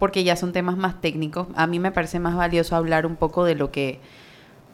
[0.00, 1.46] porque ya son temas más técnicos.
[1.54, 4.00] A mí me parece más valioso hablar un poco de lo que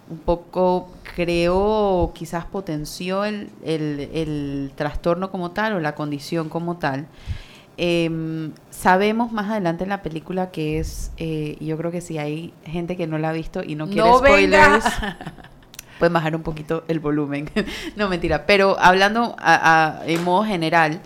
[0.08, 6.78] un poco creó, quizás potenció el, el, el trastorno como tal o la condición como
[6.78, 7.06] tal.
[7.76, 12.52] Em, sabemos más adelante en la película que es, eh, yo creo que si hay
[12.64, 14.84] gente que no la ha visto y no quiere spoilers,
[15.98, 17.50] pueden bajar un poquito el volumen.
[17.96, 18.44] no, mentira.
[18.46, 19.36] Pero hablando
[20.06, 21.00] en modo general,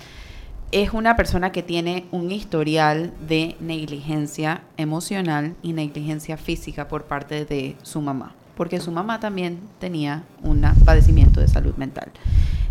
[0.73, 7.45] es una persona que tiene un historial de negligencia emocional y negligencia física por parte
[7.45, 12.11] de su mamá, porque su mamá también tenía un padecimiento de salud mental.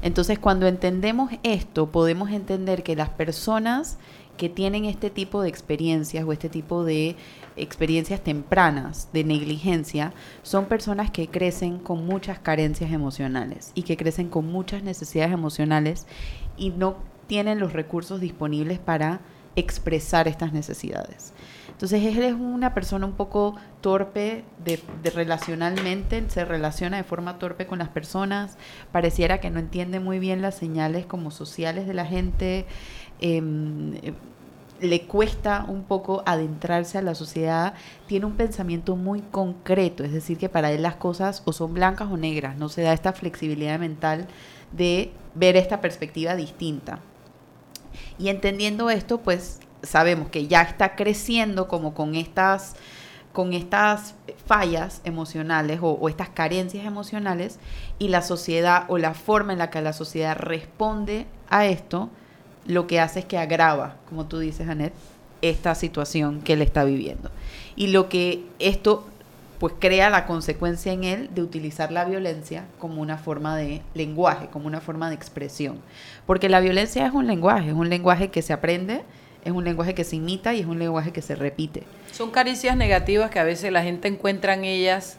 [0.05, 3.97] Entonces, cuando entendemos esto, podemos entender que las personas
[4.37, 7.15] que tienen este tipo de experiencias o este tipo de
[7.55, 10.13] experiencias tempranas de negligencia
[10.43, 16.05] son personas que crecen con muchas carencias emocionales y que crecen con muchas necesidades emocionales
[16.55, 19.21] y no tienen los recursos disponibles para
[19.55, 21.33] expresar estas necesidades.
[21.75, 24.79] Entonces él es una persona un poco torpe de,
[25.13, 28.57] relacionalmente, se relaciona de forma torpe con las personas,
[28.93, 32.65] pareciera que no entiende muy bien las señales como sociales de la gente,
[33.19, 33.95] em,
[34.79, 37.73] le cuesta un poco adentrarse a la sociedad,
[38.07, 42.09] tiene un pensamiento muy concreto, es decir, que para él las cosas o son blancas
[42.09, 44.27] o negras, no se da esta flexibilidad mental
[44.71, 46.99] de ver esta perspectiva distinta.
[48.17, 52.75] Y entendiendo esto, pues sabemos que ya está creciendo como con estas,
[53.33, 57.59] con estas fallas emocionales o, estas carencias emocionales
[57.99, 62.09] y la sociedad o la forma en la que la sociedad responde a esto,
[62.65, 64.93] lo que hace es que agrava, como tú dices, Anet,
[65.41, 67.29] esta situación que él está viviendo.
[67.75, 69.05] Y lo que esto
[69.59, 74.47] pues crea la consecuencia en él de utilizar la violencia como una forma de lenguaje,
[74.47, 75.79] como una forma de expresión.
[76.25, 79.03] Porque la violencia es un lenguaje, es un lenguaje que se aprende
[79.45, 81.83] es un lenguaje que se imita y es un lenguaje que se repite.
[82.11, 85.17] Son caricias negativas que a veces la gente encuentra en ellas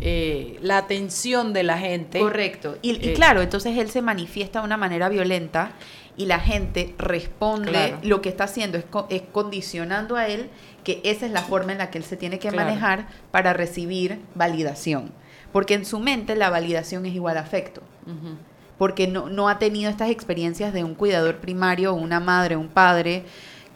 [0.00, 2.18] eh, la atención de la gente.
[2.20, 2.76] Correcto.
[2.82, 5.72] Y, y Eh, claro, entonces él se manifiesta de una manera violenta
[6.16, 7.98] y la gente responde, Claro.
[8.02, 10.50] lo que está haciendo es, co- es condicionando a él
[10.84, 12.66] que esa es la forma en la que él se tiene que Claro.
[12.68, 15.12] manejar para recibir validación.
[15.52, 17.82] Porque en su mente la validación es igual a afecto.
[18.78, 23.22] Porque no, no ha tenido estas experiencias de un cuidador primario, una madre, un padre,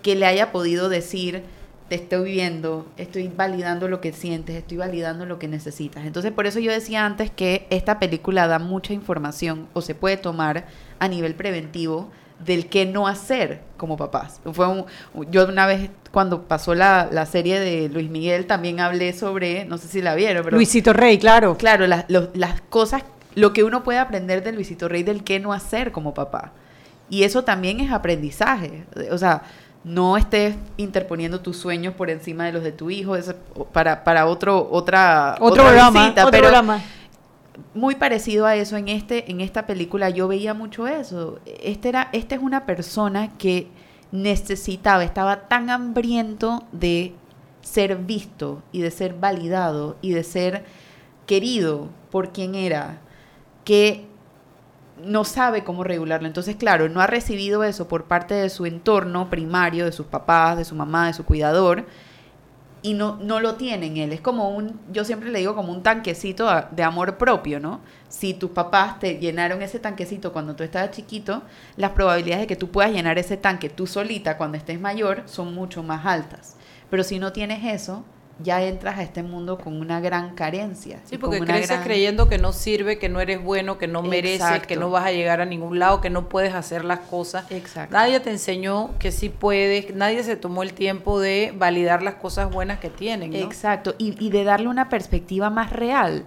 [0.02, 1.42] que le haya podido decir,
[1.88, 6.04] te estoy viendo, estoy validando lo que sientes, estoy validando lo que necesitas.
[6.04, 10.16] Entonces, por eso yo decía antes que esta película da mucha información o se puede
[10.16, 10.66] tomar
[10.98, 12.10] a nivel preventivo
[12.44, 14.40] del qué no hacer como papás.
[14.52, 14.84] Fue un-
[15.30, 19.78] yo una vez cuando pasó la, la serie de Luis Miguel también hablé sobre, no
[19.78, 21.56] sé si la vieron, pero Luisito Rey, claro.
[21.56, 25.40] Claro, las, los- las cosas, lo que uno puede aprender del Luisito Rey, del qué
[25.40, 26.52] no hacer como papá.
[27.08, 28.84] Y eso también es aprendizaje.
[29.12, 29.42] O sea,
[29.86, 33.14] no estés interponiendo tus sueños por encima de los de tu hijo.
[33.72, 36.82] Para, para otro, otra, Otro otra programa, visita, otro pero programa.
[37.72, 41.38] Muy parecido a eso en este, en esta película yo veía mucho eso.
[41.62, 43.68] Este era, esta es una persona que
[44.10, 47.14] necesitaba, estaba tan hambriento de
[47.62, 50.64] ser visto y de ser validado y de ser
[51.26, 52.98] querido por quien era,
[53.64, 54.04] que
[55.04, 56.26] no sabe cómo regularlo.
[56.26, 60.56] Entonces, claro, no ha recibido eso por parte de su entorno primario, de sus papás,
[60.56, 61.86] de su mamá, de su cuidador,
[62.82, 64.12] y no, no lo tiene en él.
[64.12, 67.80] Es como un, yo siempre le digo como un tanquecito de amor propio, ¿no?
[68.08, 71.42] Si tus papás te llenaron ese tanquecito cuando tú estabas chiquito,
[71.76, 75.52] las probabilidades de que tú puedas llenar ese tanque tú solita cuando estés mayor son
[75.54, 76.56] mucho más altas.
[76.88, 78.04] Pero si no tienes eso,
[78.42, 81.00] ya entras a este mundo con una gran carencia.
[81.04, 84.40] Sí, porque creces gran- creyendo que no sirve, que no eres bueno, que no mereces,
[84.42, 84.68] Exacto.
[84.68, 87.50] que no vas a llegar a ningún lado, que no puedes hacer las cosas.
[87.50, 87.94] Exacto.
[87.94, 92.50] Nadie te enseñó que sí puedes, nadie se tomó el tiempo de validar las cosas
[92.50, 93.38] buenas que tienen, ¿no?
[93.38, 96.24] Exacto, y, y de darle una perspectiva más real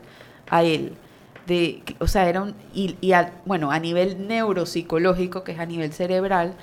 [0.50, 0.94] a él.
[1.46, 5.66] De, o sea, era un, y, y a- bueno, a nivel neuropsicológico, que es a
[5.66, 6.54] nivel cerebral,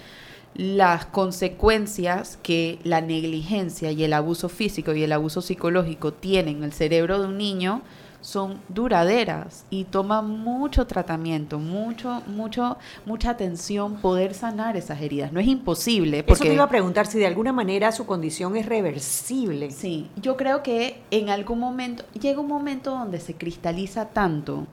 [0.57, 6.65] las consecuencias que la negligencia y el abuso físico y el abuso psicológico tienen en
[6.65, 7.83] el cerebro de un niño
[8.27, 15.33] son duraderas y toma mucho tratamiento, mucho, mucho, mucha atención poder sanar esas heridas.
[15.33, 16.19] No es imposible.
[16.19, 19.71] Eso Porque te iba a preguntar si de alguna manera su condición es reversible.
[19.71, 24.67] Sí, yo creo que en algún momento, llega un momento donde se cristaliza tanto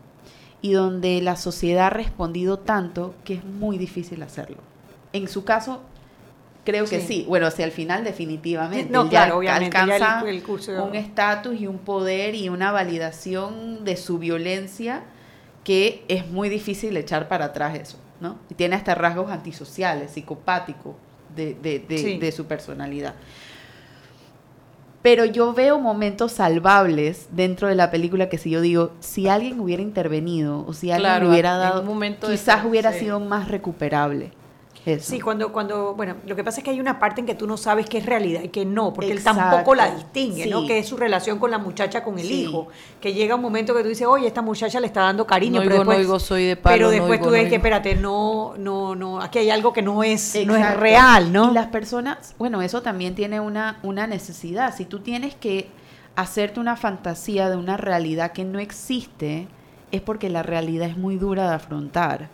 [0.64, 4.73] y donde la sociedad ha respondido tanto que es muy difícil hacerlo.
[5.14, 5.82] En su caso,
[6.66, 7.07] creo que Sí.
[7.07, 7.26] sí.
[7.28, 8.91] Bueno, hacia el final definitivamente.
[8.91, 12.36] No, Él claro, ya obviamente, ya el- alcanza el curso- un estatus y un poder
[12.36, 15.03] y una validación de su violencia
[15.64, 18.38] que es muy difícil echar para atrás eso, ¿no?
[18.49, 20.95] Y tiene hasta rasgos antisociales, psicopáticos
[21.36, 22.18] de, de- de- Sí.
[22.18, 23.14] de su personalidad.
[25.01, 29.59] Pero yo veo momentos salvables dentro de la película que si yo digo, si alguien
[29.59, 32.99] hubiera intervenido o si alguien Claro, hubiera dado, momento quizás hubiera sí.
[32.99, 34.32] sido más recuperable.
[34.86, 35.12] Eso.
[35.12, 37.48] Sí, cuando, cuando, bueno, lo que pasa es que hay una parte en que tú
[37.48, 40.66] no sabes qué es realidad y qué no, porque él tampoco la distingue, ¿no?
[40.68, 42.42] Que es su relación con la muchacha, con el Sí.
[42.42, 42.68] hijo.
[43.00, 45.62] Que llega un momento que tú dices, oye, esta muchacha le está dando cariño, No
[45.62, 47.50] pero oigo, no después, oigo, soy de palo, pero no después oigo, tú no ves
[47.50, 51.52] que, espérate, no, no, no, aquí hay algo que no es, no es real, ¿no?
[51.52, 54.76] Y las personas, bueno, eso también tiene una, una necesidad.
[54.76, 55.70] Si tú tienes que
[56.16, 59.48] hacerte una fantasía de una realidad que no existe,
[59.92, 62.30] es porque la realidad es muy dura de afrontar.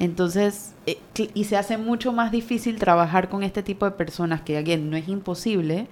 [0.00, 0.98] Entonces, eh,
[1.34, 4.96] y se hace mucho más difícil trabajar con este tipo de personas, que again, no
[4.96, 5.88] es imposible,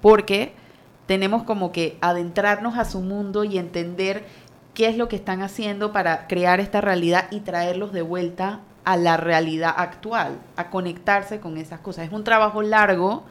[0.00, 0.54] porque
[1.06, 4.24] tenemos como que adentrarnos a su mundo y entender
[4.72, 8.96] qué es lo que están haciendo para crear esta realidad y traerlos de vuelta a
[8.96, 12.06] la realidad actual, a conectarse con esas cosas.
[12.06, 13.24] Es un trabajo largo,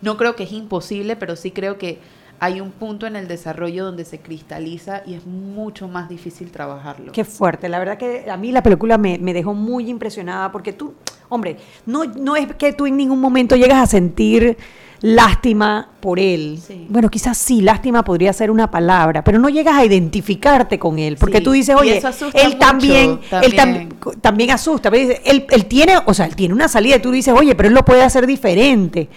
[0.00, 2.00] no creo que es imposible, pero sí creo que
[2.40, 7.12] hay un punto en el desarrollo donde se cristaliza y es mucho más difícil trabajarlo.
[7.12, 10.72] Qué fuerte, la verdad que a mí la película me, me dejó muy impresionada porque
[10.72, 10.94] tú,
[11.28, 11.56] hombre,
[11.86, 14.56] no, no es que tú en ningún momento llegas a sentir
[15.00, 16.58] lástima por él.
[16.66, 16.86] Sí.
[16.88, 21.16] Bueno, quizás sí, lástima podría ser una palabra, pero no llegas a identificarte con él,
[21.20, 21.98] porque Sí, tú dices, oye,
[22.34, 23.88] él mucho, también, él también.
[24.00, 27.00] tam- también asusta, pero dice, él, él tiene, o sea, él tiene una salida y
[27.00, 29.08] tú dices, oye, pero él lo puede hacer diferente.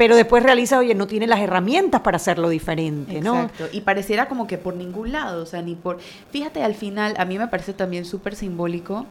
[0.00, 3.42] Pero después realiza, oye, no tiene las herramientas para hacerlo diferente, ¿no?
[3.42, 3.66] Exacto.
[3.70, 5.98] Y pareciera como que por ningún lado, o sea, ni por...
[6.30, 9.04] Fíjate, al final, a mí me parece también súper simbólico.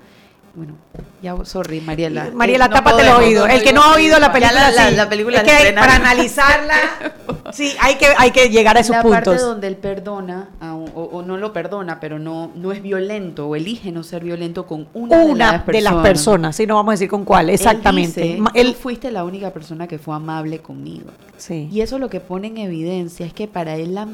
[0.56, 0.74] Bueno,
[1.22, 2.32] ya, sorry, Mariela.
[2.34, 3.48] Mariela, no tápate los podemos, oídos.
[3.48, 4.96] no el que no ha oído la película, la, sí.
[4.96, 5.88] la película es la que estrenaron.
[5.90, 6.76] para analizarla,
[7.54, 9.22] sí, hay que, hay que llegar a esos la puntos.
[9.26, 13.48] parte donde él perdona, a o, o no lo perdona, pero no, no es violento,
[13.48, 16.96] o elige no ser violento con una, Una de las personas, sí, no vamos a
[16.96, 18.22] decir con cuál, exactamente.
[18.22, 21.12] Él, dice, Ma- "Tú él- fuiste la única persona que fue amable conmigo.
[21.38, 21.70] sí.
[21.72, 24.08] Y eso lo que pone en evidencia es que para él la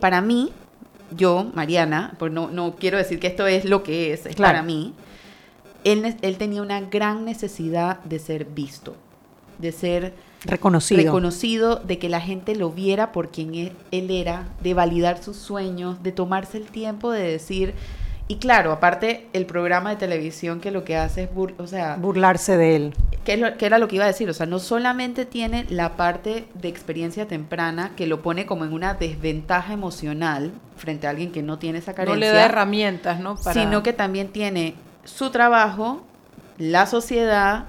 [0.00, 0.50] para mí
[1.10, 4.54] yo, Mariana, pues no, no quiero decir que esto es lo que es, es Claro.
[4.54, 4.92] para mí,
[5.84, 8.96] él, él tenía una gran necesidad de ser visto,
[9.58, 11.02] de ser Reconocido.
[11.02, 15.36] reconocido, de que la gente lo viera por quien e- él era, de validar sus
[15.36, 17.74] sueños, de tomarse el tiempo de decir...
[18.28, 21.94] Y claro, aparte el programa de televisión que lo que hace es, bur- o sea,
[21.96, 22.94] Burlarse de él.
[23.24, 24.28] ¿Qué, es lo- qué era lo que iba a decir?
[24.28, 28.72] O sea, no solamente tiene la parte de experiencia temprana que lo pone como en
[28.72, 33.20] una desventaja emocional frente a alguien que no tiene esa No carencia, le da herramientas,
[33.20, 33.36] ¿no?
[33.36, 33.54] Para...
[33.60, 34.74] sino que también tiene
[35.04, 36.02] su trabajo,
[36.58, 37.66] la sociedad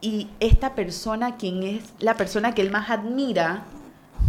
[0.00, 3.64] y esta persona, quien es la persona que él más admira,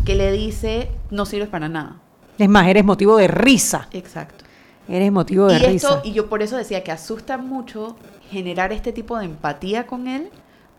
[0.05, 1.95] que le dice, no sirves para nada.
[2.38, 3.88] Es más, eres motivo de risa.
[3.91, 4.43] Exacto.
[4.89, 5.71] Eres motivo de y risa.
[5.71, 7.95] esto, y yo por eso decía que asusta mucho
[8.31, 10.29] generar este tipo de empatía con él,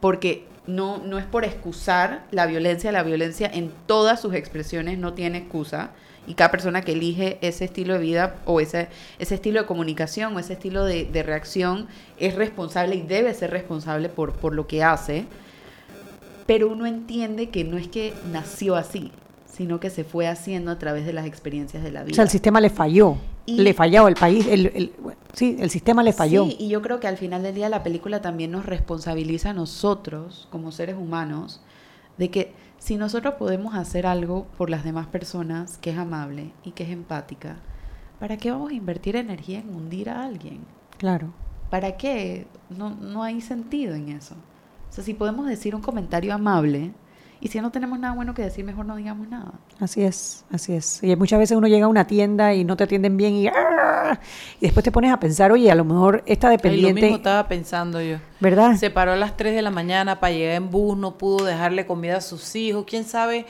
[0.00, 5.14] porque no, no es por excusar la violencia, la violencia en todas sus expresiones no
[5.14, 5.90] tiene excusa.
[6.26, 8.88] Y cada persona que elige ese estilo de vida o ese,
[9.18, 11.88] ese estilo de comunicación o ese estilo de, de reacción
[12.18, 15.24] es responsable y debe ser responsable por, por lo que hace.
[16.46, 19.12] Pero uno entiende que no es que nació así,
[19.60, 22.12] sino que se fue haciendo a través de las experiencias de la vida.
[22.12, 23.16] O sea, el sistema le falló.
[23.44, 24.46] Y- le falló el país.
[24.46, 24.92] El, el-
[25.34, 26.46] sí, el sistema le falló.
[26.46, 29.52] Sí, y yo creo que al final del día la película también nos responsabiliza a
[29.52, 31.60] nosotros, como seres humanos,
[32.16, 36.70] de que si nosotros podemos hacer algo por las demás personas que es amable y
[36.70, 37.56] que es empática,
[38.18, 40.60] ¿para qué vamos a invertir energía en hundir a alguien?
[40.96, 41.34] Claro.
[41.68, 42.46] ¿Para qué?
[42.70, 44.36] No, no hay sentido en eso.
[44.88, 46.92] O sea, si podemos decir un comentario amable
[47.40, 49.52] y si no tenemos nada bueno que decir, mejor no digamos nada.
[49.78, 51.02] Así es, así es.
[51.02, 54.20] Y muchas veces uno llega a una tienda y no te atienden bien y, ¡ah!
[54.60, 57.16] y después te pones a pensar, oye, a lo mejor esta Ay, lo dependiente, mismo
[57.16, 58.18] estaba pensando yo.
[58.40, 58.76] ¿verdad?
[58.76, 61.86] Se paró a las 3 de la mañana para llegar en bus, no pudo dejarle
[61.86, 63.46] comida a sus hijos, quién sabe.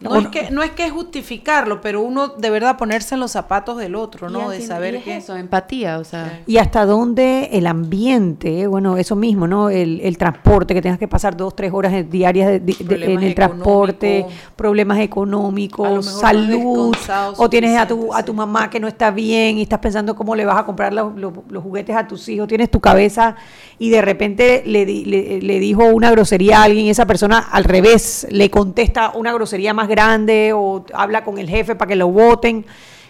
[0.00, 0.30] No, Bueno.
[0.32, 3.96] es que, no es que justificarlo, pero uno de verdad ponerse en los zapatos del
[3.96, 4.48] otro, Y ¿no?
[4.50, 5.16] De saber y es que...
[5.16, 6.40] eso, empatía, o sea...
[6.46, 9.70] Y hasta dónde el ambiente, bueno, eso mismo, ¿no?
[9.70, 13.22] El, el transporte, que tengas que pasar dos, tres horas diarias de- de- de- Problemas
[13.22, 16.94] en el transporte, problemas económicos, salud,
[17.36, 20.36] o tienes a tu, a tu mamá que no está bien y estás pensando cómo
[20.36, 23.34] le vas a comprar los, los- los juguetes a tus hijos, tienes tu cabeza
[23.80, 27.38] y de repente le, di- le, le dijo una grosería a alguien y esa persona
[27.38, 31.96] al revés le contesta una grosería más grande o habla con el jefe para que
[31.96, 32.64] lo voten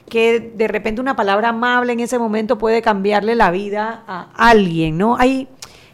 [0.08, 4.96] que de repente una palabra amable en ese momento puede cambiarle la vida a alguien,
[4.96, 5.16] ¿no?
[5.18, 5.48] Hay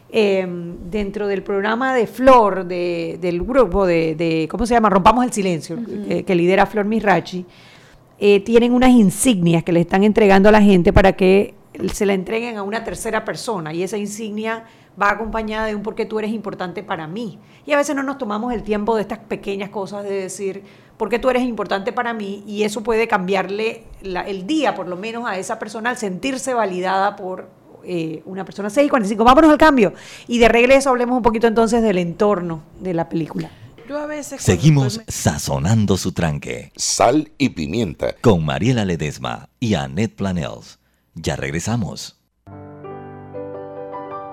[0.09, 0.47] eh,
[0.89, 4.89] dentro del programa de Flor, de- del grupo de, de- ¿cómo se llama?
[4.89, 5.77] Rompamos el silencio,
[6.07, 7.45] eh, que lidera Flor Misrachi,
[8.17, 11.53] eh, tienen unas insignias que le están entregando a la gente para que
[11.91, 14.63] se la entreguen a una tercera persona y esa insignia
[15.01, 17.39] va acompañada de un porque tú eres importante para mí.
[17.65, 20.63] Y a veces no nos tomamos el tiempo de estas pequeñas cosas de decir
[20.97, 24.95] porque tú eres importante para mí y eso puede cambiarle la- el día por lo
[24.95, 27.49] menos a esa persona al sentirse validada por
[27.87, 29.23] eh, una persona 645.
[29.23, 29.93] Vámonos al cambio
[30.27, 33.51] y de regreso hablemos un poquito entonces del entorno de la película.
[33.87, 34.41] Yo a veces...
[34.43, 36.71] cuando Seguimos sazonando su tranque.
[36.75, 38.15] Sal y pimienta.
[38.21, 40.79] Con Mariela Ledesma y Annette Planels.
[41.13, 42.14] Ya regresamos.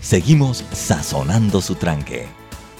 [0.00, 2.26] Seguimos sazonando su tranque.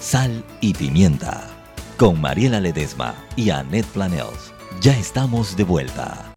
[0.00, 1.48] Sal y pimienta.
[1.96, 4.52] Con Mariela Ledesma y Annette Planels.
[4.80, 6.32] Ya estamos de vuelta.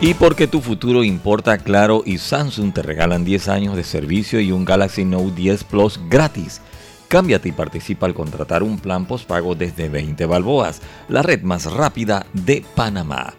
[0.00, 4.52] Y porque tu futuro importa, Claro y Samsung te regalan 10 años de servicio y
[4.52, 6.60] un Galaxy Note 10 Plus gratis.
[7.08, 12.26] Cámbiate y participa al contratar un plan postpago desde 20 balboas, la red más rápida
[12.32, 13.32] de Panamá.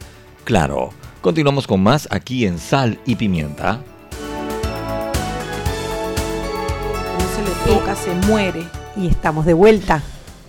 [0.45, 0.91] Claro,
[1.28, 3.82] continuamos con más aquí en Sal y Pimienta.
[7.19, 8.63] No se le toca, se muere.
[8.95, 10.01] Y estamos de vuelta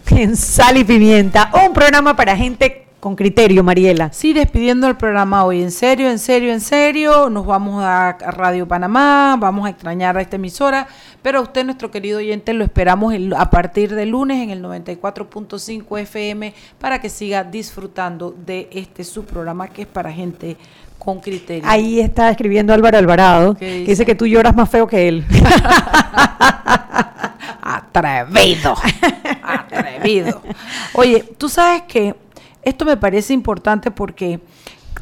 [0.09, 4.13] en Sal y Pimienta, un programa para gente con criterio, Mariela.
[4.13, 5.63] Sí, despidiendo el programa hoy.
[5.63, 7.31] En serio, en serio, en serio.
[7.31, 10.89] Nos vamos a Radio Panamá, vamos a extrañar a esta emisora,
[11.23, 14.61] pero a usted, nuestro querido oyente, lo esperamos el- a partir de lunes en el
[14.63, 20.57] 94.5 FM para que siga disfrutando de este su programa que es para gente
[20.99, 21.63] con criterio.
[21.69, 23.91] Ahí está escribiendo Álvaro Alvarado, ¿Qué que dice?
[23.93, 25.25] dice que tú lloras más feo que él.
[27.63, 28.75] Atrevido.
[29.43, 30.43] Atrevido.
[30.95, 32.15] Oye, tú sabes que
[32.69, 34.41] esto me parece importante porque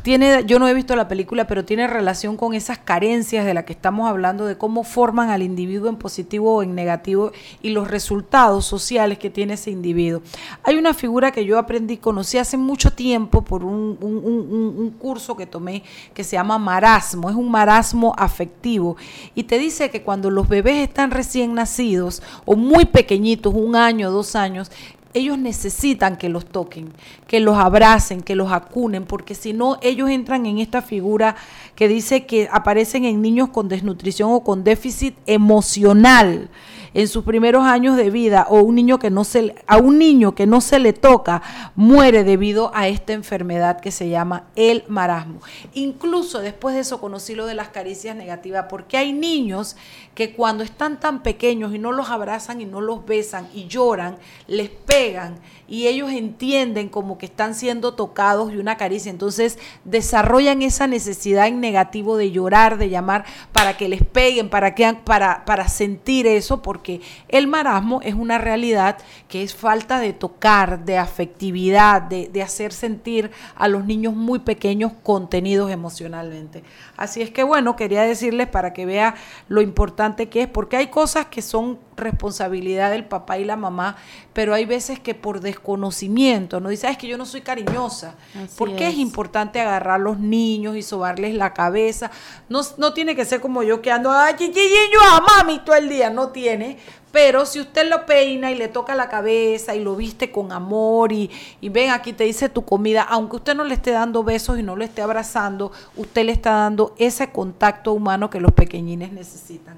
[0.06, 3.64] tiene, yo no he visto la película, pero tiene relación con esas carencias de las
[3.64, 7.88] que estamos hablando, de cómo forman al individuo en positivo o en negativo y los
[7.88, 10.22] resultados sociales que tiene ese individuo.
[10.62, 15.82] Hay una figura que yo aprendí, conocí hace mucho tiempo por un, curso que tomé
[16.14, 18.96] que se llama marasmo, es un marasmo afectivo
[19.34, 24.12] y te dice que cuando los bebés están recién nacidos o muy pequeñitos, un año,
[24.12, 24.70] dos años,
[25.16, 26.92] ellos necesitan que los toquen,
[27.26, 31.36] que los abracen, que los acunen, porque si no, ellos entran en esta figura
[31.74, 36.50] que dice que aparecen en niños con desnutrición o con déficit emocional
[36.96, 40.34] en sus primeros años de vida o un niño que no se a un niño
[40.34, 41.42] que no se le toca
[41.74, 45.40] muere debido a esta enfermedad que se llama el marasmo.
[45.74, 49.76] Incluso después de eso conocí lo de las caricias negativas porque hay niños
[50.14, 54.16] que cuando están tan pequeños y no los abrazan y no los besan y lloran,
[54.46, 55.38] les pegan
[55.68, 59.10] y ellos entienden como que están siendo tocados y una caricia.
[59.10, 64.74] Entonces desarrollan esa necesidad en negativo de llorar, de llamar para que les peguen, para,
[64.74, 68.98] que, para, para sentir eso, porque el marasmo es una realidad
[69.28, 74.38] que es falta de tocar, de afectividad, de, de hacer sentir a los niños muy
[74.38, 76.62] pequeños contenidos emocionalmente.
[76.96, 79.14] Así es que bueno, quería decirles para que vea
[79.48, 83.96] lo importante que es, porque hay cosas que son responsabilidad del papá y la mamá,
[84.32, 88.14] pero hay veces que por desconocimiento, no dice, "Ah, es que yo no soy cariñosa.
[88.34, 88.94] Así ¿Por qué es.
[88.94, 88.98] es.
[89.00, 92.10] importante agarrar a los niños y sobarles la cabeza?
[92.48, 95.20] No, no tiene que ser como yo que ando, ay, chi, chi, chi, yo a
[95.20, 96.78] mami todo el día, no tiene.
[97.12, 101.12] Pero si usted lo peina y le toca la cabeza y lo viste con amor
[101.12, 101.30] y,
[101.62, 104.62] y ven aquí te dice tu comida, aunque usted no le esté dando besos y
[104.62, 109.76] no lo esté abrazando, usted le está dando ese contacto humano que los pequeñines necesitan.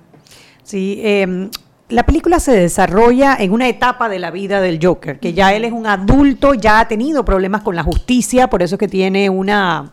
[0.65, 1.49] Sí, eh,
[1.91, 5.65] la película se desarrolla en una etapa de la vida del Joker, que ya él
[5.65, 9.31] es un adulto, ya ha tenido problemas con la justicia, por eso es que tiene
[9.31, 9.91] una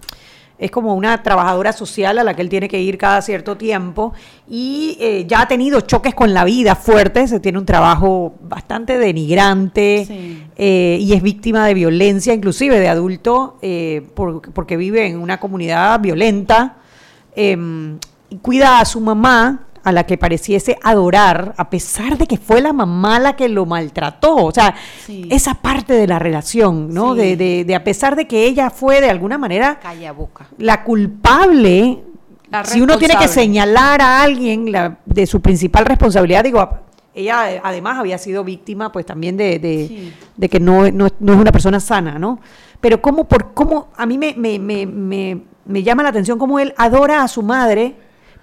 [0.58, 4.14] es como una trabajadora social a la que él tiene que ir cada cierto tiempo
[4.50, 8.98] y eh, ya ha tenido choques con la vida fuertes, se tiene un trabajo bastante
[8.98, 10.08] denigrante
[10.56, 15.40] eh, y es víctima de violencia, inclusive de adulto, eh, por- porque vive en una
[15.42, 16.78] comunidad violenta.
[17.36, 17.98] em,
[18.30, 22.60] y cuida a su mamá, a la que pareciese adorar, a pesar de que fue
[22.60, 24.36] la mamá la que lo maltrató.
[24.38, 24.76] O sea,
[25.30, 27.14] esa parte de la relación, ¿no?
[27.14, 27.20] Sí.
[27.22, 30.48] De, de- de a pesar de que ella fue de alguna manera Calla boca.
[30.58, 32.04] la culpable,
[32.50, 36.68] La si uno tiene que señalar a alguien la- de su principal responsabilidad, digo,
[37.14, 41.34] ella eh, además había sido víctima pues también de, de- de que no, no, no
[41.34, 42.40] es una persona sana, ¿no?
[42.82, 46.74] Pero cómo, por cómo, a mí me, me, me, me llama la atención cómo él
[46.78, 47.96] adora a su madre,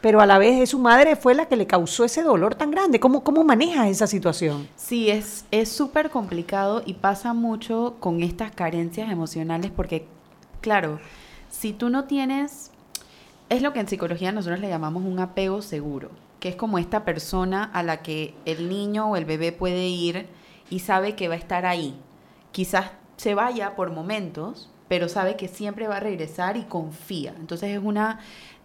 [0.03, 2.71] pero a la vez es su madre fue la que le causó ese dolor tan
[2.73, 3.01] grande.
[3.01, 4.69] ¿Cómo, cómo manejas esa situación?
[4.77, 10.07] Sí, es es súper complicado y pasa mucho con estas carencias emocionales porque,
[10.61, 10.99] claro,
[11.51, 12.73] si tú no tienes,
[13.49, 17.05] es lo que en psicología nosotros le llamamos un apego seguro, que es como esta
[17.05, 20.27] persona a la que el niño o el bebé puede ir
[20.69, 21.95] y sabe que va a estar ahí.
[22.51, 27.35] Quizás se vaya por momentos, pero sabe que siempre va a regresar y confía.
[27.39, 28.19] Entonces es una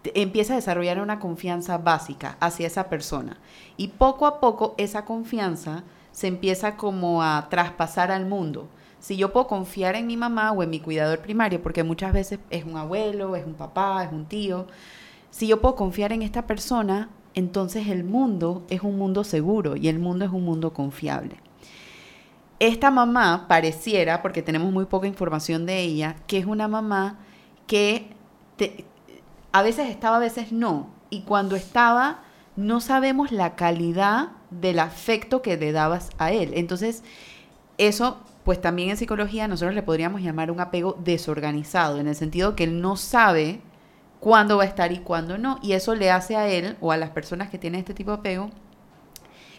[0.04, 3.38] empieza a desarrollar una confianza básica hacia esa persona.
[3.76, 8.68] Y poco a poco esa confianza se empieza como a traspasar al mundo.
[9.00, 12.40] Si yo puedo confiar en mi mamá o en mi cuidador primario, porque muchas veces
[12.50, 14.66] es un abuelo, es un papá, es un tío,
[15.30, 19.88] si yo puedo confiar en esta persona, entonces el mundo es un mundo seguro y
[19.88, 21.36] el mundo es un mundo confiable.
[22.58, 27.20] Esta mamá pareciera, porque tenemos muy poca información de ella, que es una mamá
[27.68, 28.16] que
[29.58, 30.88] a veces estaba, a veces no.
[31.10, 32.20] Y cuando estaba,
[32.56, 36.52] no sabemos la calidad del afecto que le dabas a él.
[36.54, 37.02] Entonces,
[37.76, 42.56] eso, pues también en psicología nosotros le podríamos llamar un apego desorganizado, en el sentido
[42.56, 43.60] que él no sabe
[44.20, 45.58] cuándo va a estar y cuándo no.
[45.62, 48.18] Y eso le hace a él o a las personas que tienen este tipo de
[48.18, 48.50] apego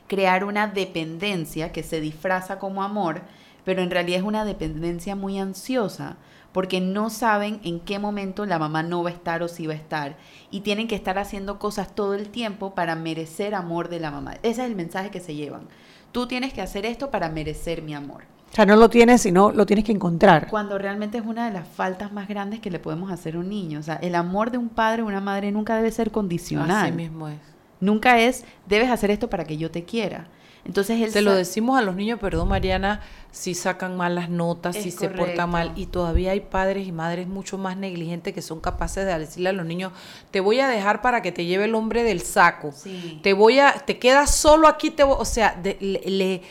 [0.08, 3.22] crear una dependencia que se disfraza como amor,
[3.64, 6.18] pero en realidad es una dependencia muy ansiosa
[6.52, 9.74] porque no saben en qué momento la mamá no va a estar o si va
[9.74, 10.18] a estar.
[10.52, 14.36] Y tienen que estar haciendo cosas todo el tiempo para merecer amor de la mamá.
[14.43, 15.68] Ese es el mensaje que se llevan.
[16.12, 18.24] Tú tienes que hacer esto para merecer mi amor.
[18.52, 20.47] O sea, no lo tienes, sino lo tienes que encontrar.
[20.50, 23.50] Cuando realmente es una de las faltas más grandes que le podemos hacer a un
[23.50, 23.80] niño.
[23.80, 26.86] O sea, el amor de un padre o una madre nunca debe ser condicional.
[26.86, 27.38] Así mismo es.
[27.80, 30.28] Nunca es, debes hacer esto para que yo te quiera.
[30.66, 33.01] Entonces él se lo decimos a los niños, perdón Mariana,
[33.32, 35.72] si sacan malas notas, si se portan mal.
[35.76, 39.53] Y todavía hay padres y madres mucho más negligentes que son capaces de decirle a
[39.53, 39.93] los niños,
[40.32, 42.74] te voy a dejar para que te lleve el hombre del saco.
[43.22, 46.41] Te voy a te quedas solo aquí, te o sea, le,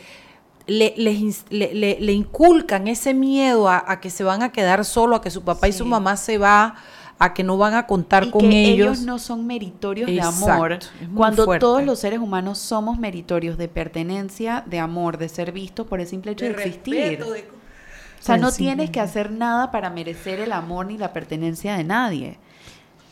[0.69, 5.67] le, inculcan ese miedo a, que se van a quedar solo, a que su papá
[5.67, 6.75] y su mamá se va
[7.19, 8.87] a que no van a contar con que ellos.
[8.87, 10.79] ellos no son meritorios de amor.
[11.13, 15.99] Cuando todos los seres humanos somos meritorios de pertenencia, de amor, de ser vistos por
[15.99, 17.21] el simple hecho de, existir.
[17.21, 21.83] O sea, no tienes que hacer nada para merecer el amor ni la pertenencia de
[21.83, 22.37] nadie.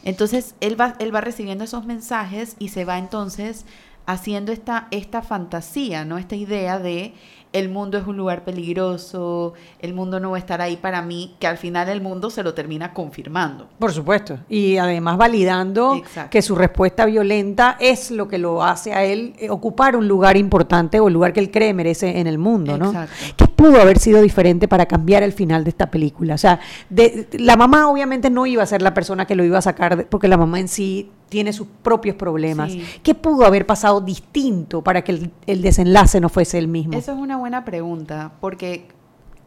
[0.04, 3.66] Entonces, él va, él va recibiendo esos mensajes y se va entonces
[4.06, 6.18] haciendo esta, esta fantasía, ¿no?
[6.18, 7.14] Esta idea de
[7.54, 11.36] el mundo es un lugar peligroso, el mundo no va a estar ahí para mí,
[11.40, 13.68] que al final el mundo se lo termina confirmando.
[13.80, 19.04] Por supuesto, y además validando que su respuesta violenta es lo que lo hace a
[19.04, 22.38] él eh, ocupar un lugar importante o el lugar que él cree merece en el
[22.38, 22.94] mundo, ¿no?
[23.36, 26.36] ¿Qué pudo haber sido diferente para cambiar el final de esta película?
[26.36, 29.58] O sea, de, la mamá obviamente no iba a ser la persona que lo iba
[29.58, 32.74] a sacar, porque la mamá en sí tiene sus propios problemas.
[33.04, 36.98] ¿Qué pudo haber pasado distinto para que el, desenlace no fuese el mismo?
[36.98, 38.88] Eso es una buena pregunta, porque,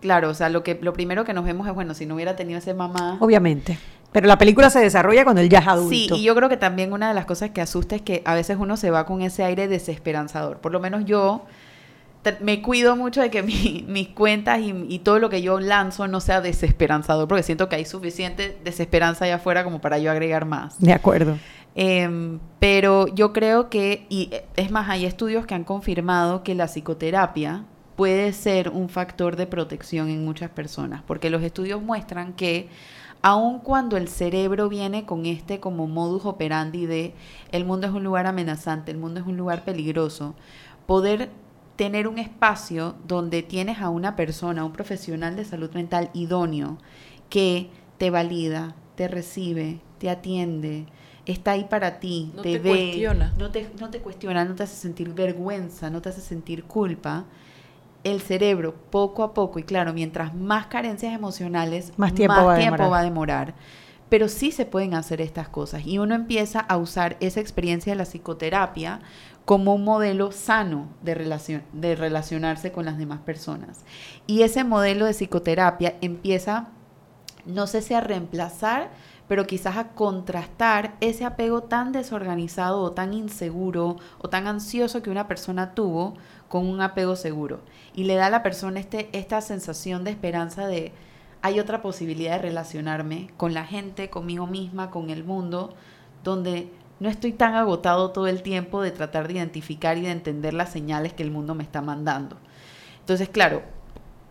[0.00, 2.36] claro, o sea, lo, que, lo primero que nos vemos es, bueno, si no hubiera
[2.36, 3.16] tenido ese mamá...
[3.20, 3.78] Obviamente.
[4.12, 5.90] Pero la película se desarrolla cuando él ya es adulto.
[5.90, 8.34] Sí, y yo creo que también una de las cosas que asusta es que a
[8.34, 10.58] veces uno se va con ese aire desesperanzador.
[10.58, 11.44] Por lo menos yo
[12.40, 13.42] me cuido mucho de que
[13.86, 17.84] mis cuentas y, todo lo que yo lanzo no sea desesperanzador, porque siento que hay
[17.84, 20.80] suficiente desesperanza allá afuera como para yo agregar más.
[20.80, 21.38] De acuerdo.
[21.74, 26.66] Em, pero yo creo que, y es más, hay estudios que han confirmado que la
[26.66, 27.64] psicoterapia
[27.96, 32.68] puede ser un factor de protección en muchas personas, porque los estudios muestran que
[33.22, 37.14] aun cuando el cerebro viene con este como modus operandi de
[37.52, 40.34] el mundo es un lugar amenazante, el mundo es un lugar peligroso,
[40.86, 41.30] poder
[41.76, 46.78] tener un espacio donde tienes a una persona, un profesional de salud mental idóneo,
[47.28, 50.86] que te valida, te recibe, te atiende,
[51.26, 53.34] está ahí para ti, te, ve, cuestiona.
[53.38, 57.24] No, te, no te cuestiona, no te hace sentir vergüenza, no te hace sentir culpa.
[58.02, 62.88] El cerebro, poco a poco, y claro, mientras más carencias emocionales, más tiempo, va, tiempo
[62.88, 63.54] va a demorar
[64.10, 67.96] pero sí se pueden hacer estas cosas y uno empieza a usar esa experiencia de
[67.96, 69.00] la psicoterapia
[69.44, 73.84] como un modelo sano de, relación, de relacionarse con las demás personas.
[74.26, 76.68] Y ese modelo de psicoterapia empieza,
[77.46, 78.90] no sé si a reemplazar,
[79.30, 85.10] pero quizás a contrastar ese apego tan desorganizado o tan inseguro o tan ansioso que
[85.10, 86.14] una persona tuvo
[86.48, 87.60] con un apego seguro.
[87.94, 90.92] Y le da a la persona este, esta sensación de esperanza de
[91.42, 95.74] hay otra posibilidad de relacionarme con la gente, conmigo misma, con el mundo,
[96.24, 96.68] donde
[96.98, 100.72] no estoy tan agotado todo el tiempo de tratar de identificar y de entender las
[100.72, 102.36] señales que el mundo me está mandando.
[102.98, 103.62] Entonces, claro,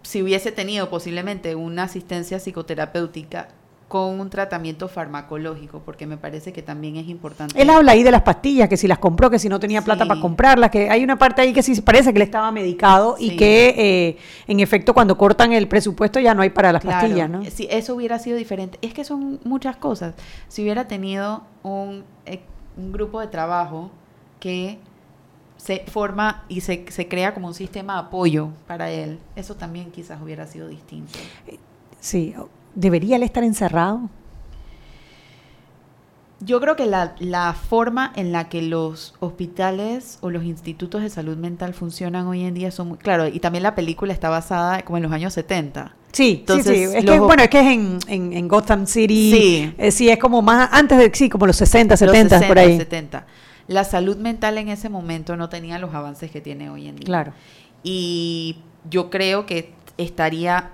[0.02, 3.48] si hubiese tenido posiblemente una asistencia psicoterapéutica
[3.90, 7.60] con un tratamiento farmacológico, porque me parece que también es importante.
[7.60, 10.06] Él habla ahí de las pastillas, que si las compró, que si no tenía plata
[10.06, 13.36] para comprarlas, que hay una parte ahí que sí parece que le estaba medicado y
[13.36, 14.18] que eh,
[14.48, 17.44] en efecto cuando cortan el presupuesto ya no hay para las pastillas, ¿no?
[17.46, 18.78] Si eso hubiera sido diferente.
[18.84, 20.14] Es que son muchas cosas.
[20.50, 22.42] Si hubiera tenido un, eh,
[22.78, 23.90] un grupo de trabajo
[24.40, 24.78] que
[25.58, 29.18] se forma y se, se crea como un sistema de apoyo para él.
[29.36, 31.18] Eso también quizás hubiera sido distinto.
[32.00, 32.36] Sí,
[32.76, 34.10] ¿debería él estar encerrado?
[36.42, 41.10] Yo creo que la, la, forma en la que los hospitales o los institutos de
[41.10, 42.98] salud mental funcionan hoy en día son muy...
[42.98, 45.96] Claro, y también la película está basada como en los años 70.
[46.14, 46.98] Sí, Entonces, sí, sí.
[46.98, 49.32] Es que, bueno, es que es en, en, en Gotham City.
[49.32, 49.76] Sí.
[49.78, 52.58] Eh, sí, es como más antes de, sí, como los 60, 70, los 60, por
[52.58, 52.78] ahí.
[52.78, 53.26] 70.
[53.68, 57.06] La salud mental en ese momento no tenía los avances que tiene hoy en día.
[57.06, 57.34] Claro.
[57.84, 58.60] Y
[58.90, 60.72] yo creo que estaría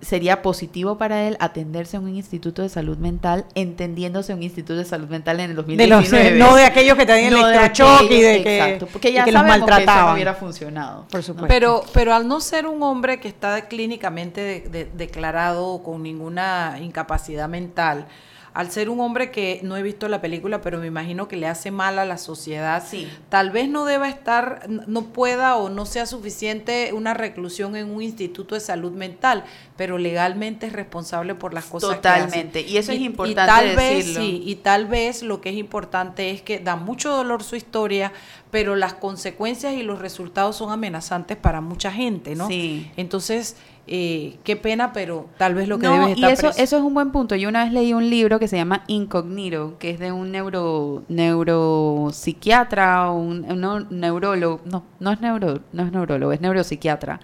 [0.00, 4.84] sería positivo para él atenderse a un instituto de salud mental, entendiéndose un instituto de
[4.84, 6.24] salud mental en el 2019.
[6.24, 9.24] De los, no de aquellos que tenían no electrochoque y de que, exacto, porque ya
[9.24, 9.84] que los maltrataban.
[9.84, 11.06] Que eso no hubiera funcionado.
[11.10, 11.48] Por supuesto.
[11.48, 16.78] Pero, pero al no ser un hombre que está clínicamente de, de, declarado con ninguna
[16.80, 18.06] incapacidad mental,
[18.54, 21.46] al ser un hombre que no he visto la película, pero me imagino que le
[21.46, 23.08] hace mal a la sociedad, sí.
[23.28, 28.02] tal vez no deba estar, no pueda o no sea suficiente una reclusión en un
[28.02, 29.44] instituto de salud mental,
[29.76, 32.60] pero legalmente es responsable por las cosas Totalmente.
[32.60, 32.70] que hace.
[32.70, 34.20] y eso es importante y tal decirlo.
[34.20, 37.56] Vez, sí, y tal vez lo que es importante es que da mucho dolor su
[37.56, 38.12] historia,
[38.50, 42.48] pero las consecuencias y los resultados son amenazantes para mucha gente, ¿no?
[42.48, 42.90] Sí.
[42.96, 46.62] Entonces, eh, qué pena, pero tal vez lo que no, debes estar y eso, preso.
[46.62, 47.36] eso es un buen punto.
[47.36, 51.04] Yo una vez leí un libro que se llama Incognito, que es de un neuro
[51.08, 57.20] neuropsiquiatra o un, un neurólogo, no, no es neuro, no es neurólogo, es neuropsiquiatra.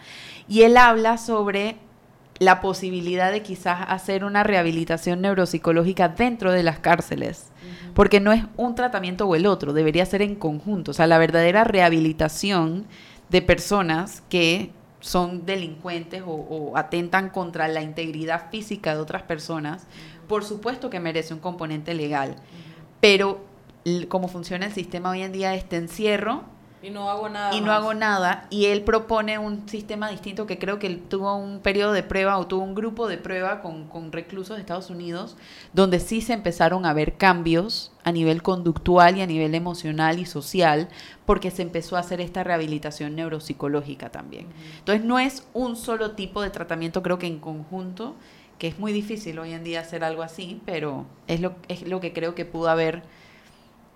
[0.48, 1.76] Y él habla sobre
[2.38, 7.52] la posibilidad de quizás hacer una rehabilitación neuropsicológica dentro de las cárceles.
[7.94, 11.18] Porque no es un tratamiento o el otro, debería ser en conjunto, o sea, la
[11.18, 12.86] verdadera rehabilitación
[13.30, 19.86] de personas que son delincuentes o, o, atentan contra la integridad física de otras personas,
[20.28, 22.36] por supuesto que merece un componente legal,
[23.00, 23.40] pero
[24.08, 26.53] como funciona el sistema hoy en día, este encierro
[26.84, 27.54] y no hago nada.
[27.56, 28.46] Y no hago nada.
[28.50, 32.36] Y él propone un sistema distinto que creo que él tuvo un periodo de prueba
[32.36, 35.36] o tuvo un grupo de prueba con, con reclusos de Estados Unidos,
[35.72, 40.26] donde sí se empezaron a ver cambios a nivel conductual y a nivel emocional y
[40.26, 40.88] social,
[41.24, 44.48] porque se empezó a hacer esta rehabilitación neuropsicológica también.
[44.78, 48.14] Entonces no es un solo tipo de tratamiento, creo que en conjunto,
[48.58, 52.00] que es muy difícil hoy en día hacer algo así, pero es lo, es lo
[52.00, 53.02] que creo que pudo haber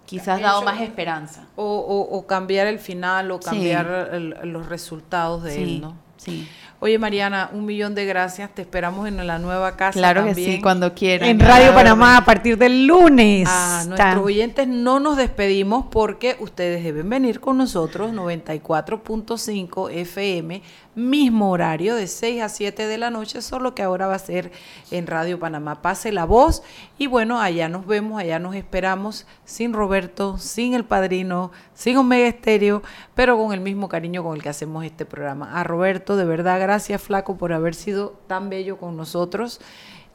[0.09, 1.45] quizás dado más esperanza.
[1.55, 4.17] O, o, o, cambiar el final o cambiar sí.
[4.17, 5.97] el, los resultados de sí, él, ¿no?
[6.17, 6.49] Sí.
[6.81, 8.55] Oye, Mariana, un millón de gracias.
[8.55, 9.99] Te esperamos en la nueva casa.
[9.99, 10.37] Claro también.
[10.37, 11.29] que sí, cuando quieran.
[11.29, 13.49] En Radio Panamá a partir del lunes.
[13.51, 20.63] A nuestros oyentes no nos despedimos porque ustedes deben venir con nosotros, 94.5 FM,
[20.95, 24.53] mismo horario de 6 a 7 de la noche, solo que ahora va a ser
[24.93, 25.83] en Radio Panamá.
[25.83, 26.63] Pase la voz
[26.97, 32.27] y bueno, allá nos vemos, allá nos esperamos, sin Roberto, sin el padrino, sin Omega
[32.27, 32.83] Estéreo,
[33.15, 35.53] pero con el mismo cariño con el que hacemos este programa.
[35.61, 39.61] A Roberto, de verdad, gracias Flaco por haber sido tan bello con nosotros.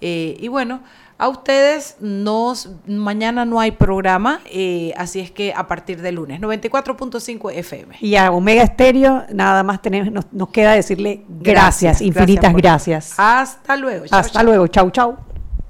[0.02, 0.82] Eh, y bueno,
[1.18, 6.42] a ustedes nos mañana no hay programa, eh, así es que a partir de lunes,
[6.42, 7.96] 94.5 FM.
[8.02, 13.16] Y a Omega Estéreo, nada más tenemos, nos, nos queda decirle gracias, gracias infinitas gracias,
[13.16, 13.16] gracias.
[13.18, 14.06] Hasta luego.
[14.08, 14.46] Chau, Hasta chau.
[14.46, 14.68] luego.
[14.68, 15.18] Chau, chau.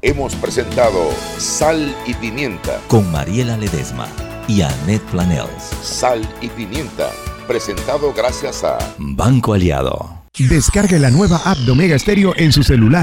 [0.02, 4.08] Hemos presentado Sal y Pimienta con Mariela Ledesma
[4.48, 5.72] y Annette Planels.
[5.82, 7.10] Sal y Pimienta,
[7.48, 10.24] presentado gracias a Banco Aliado.
[10.38, 13.02] Descargue la nueva app de Omega Stereo en su celular.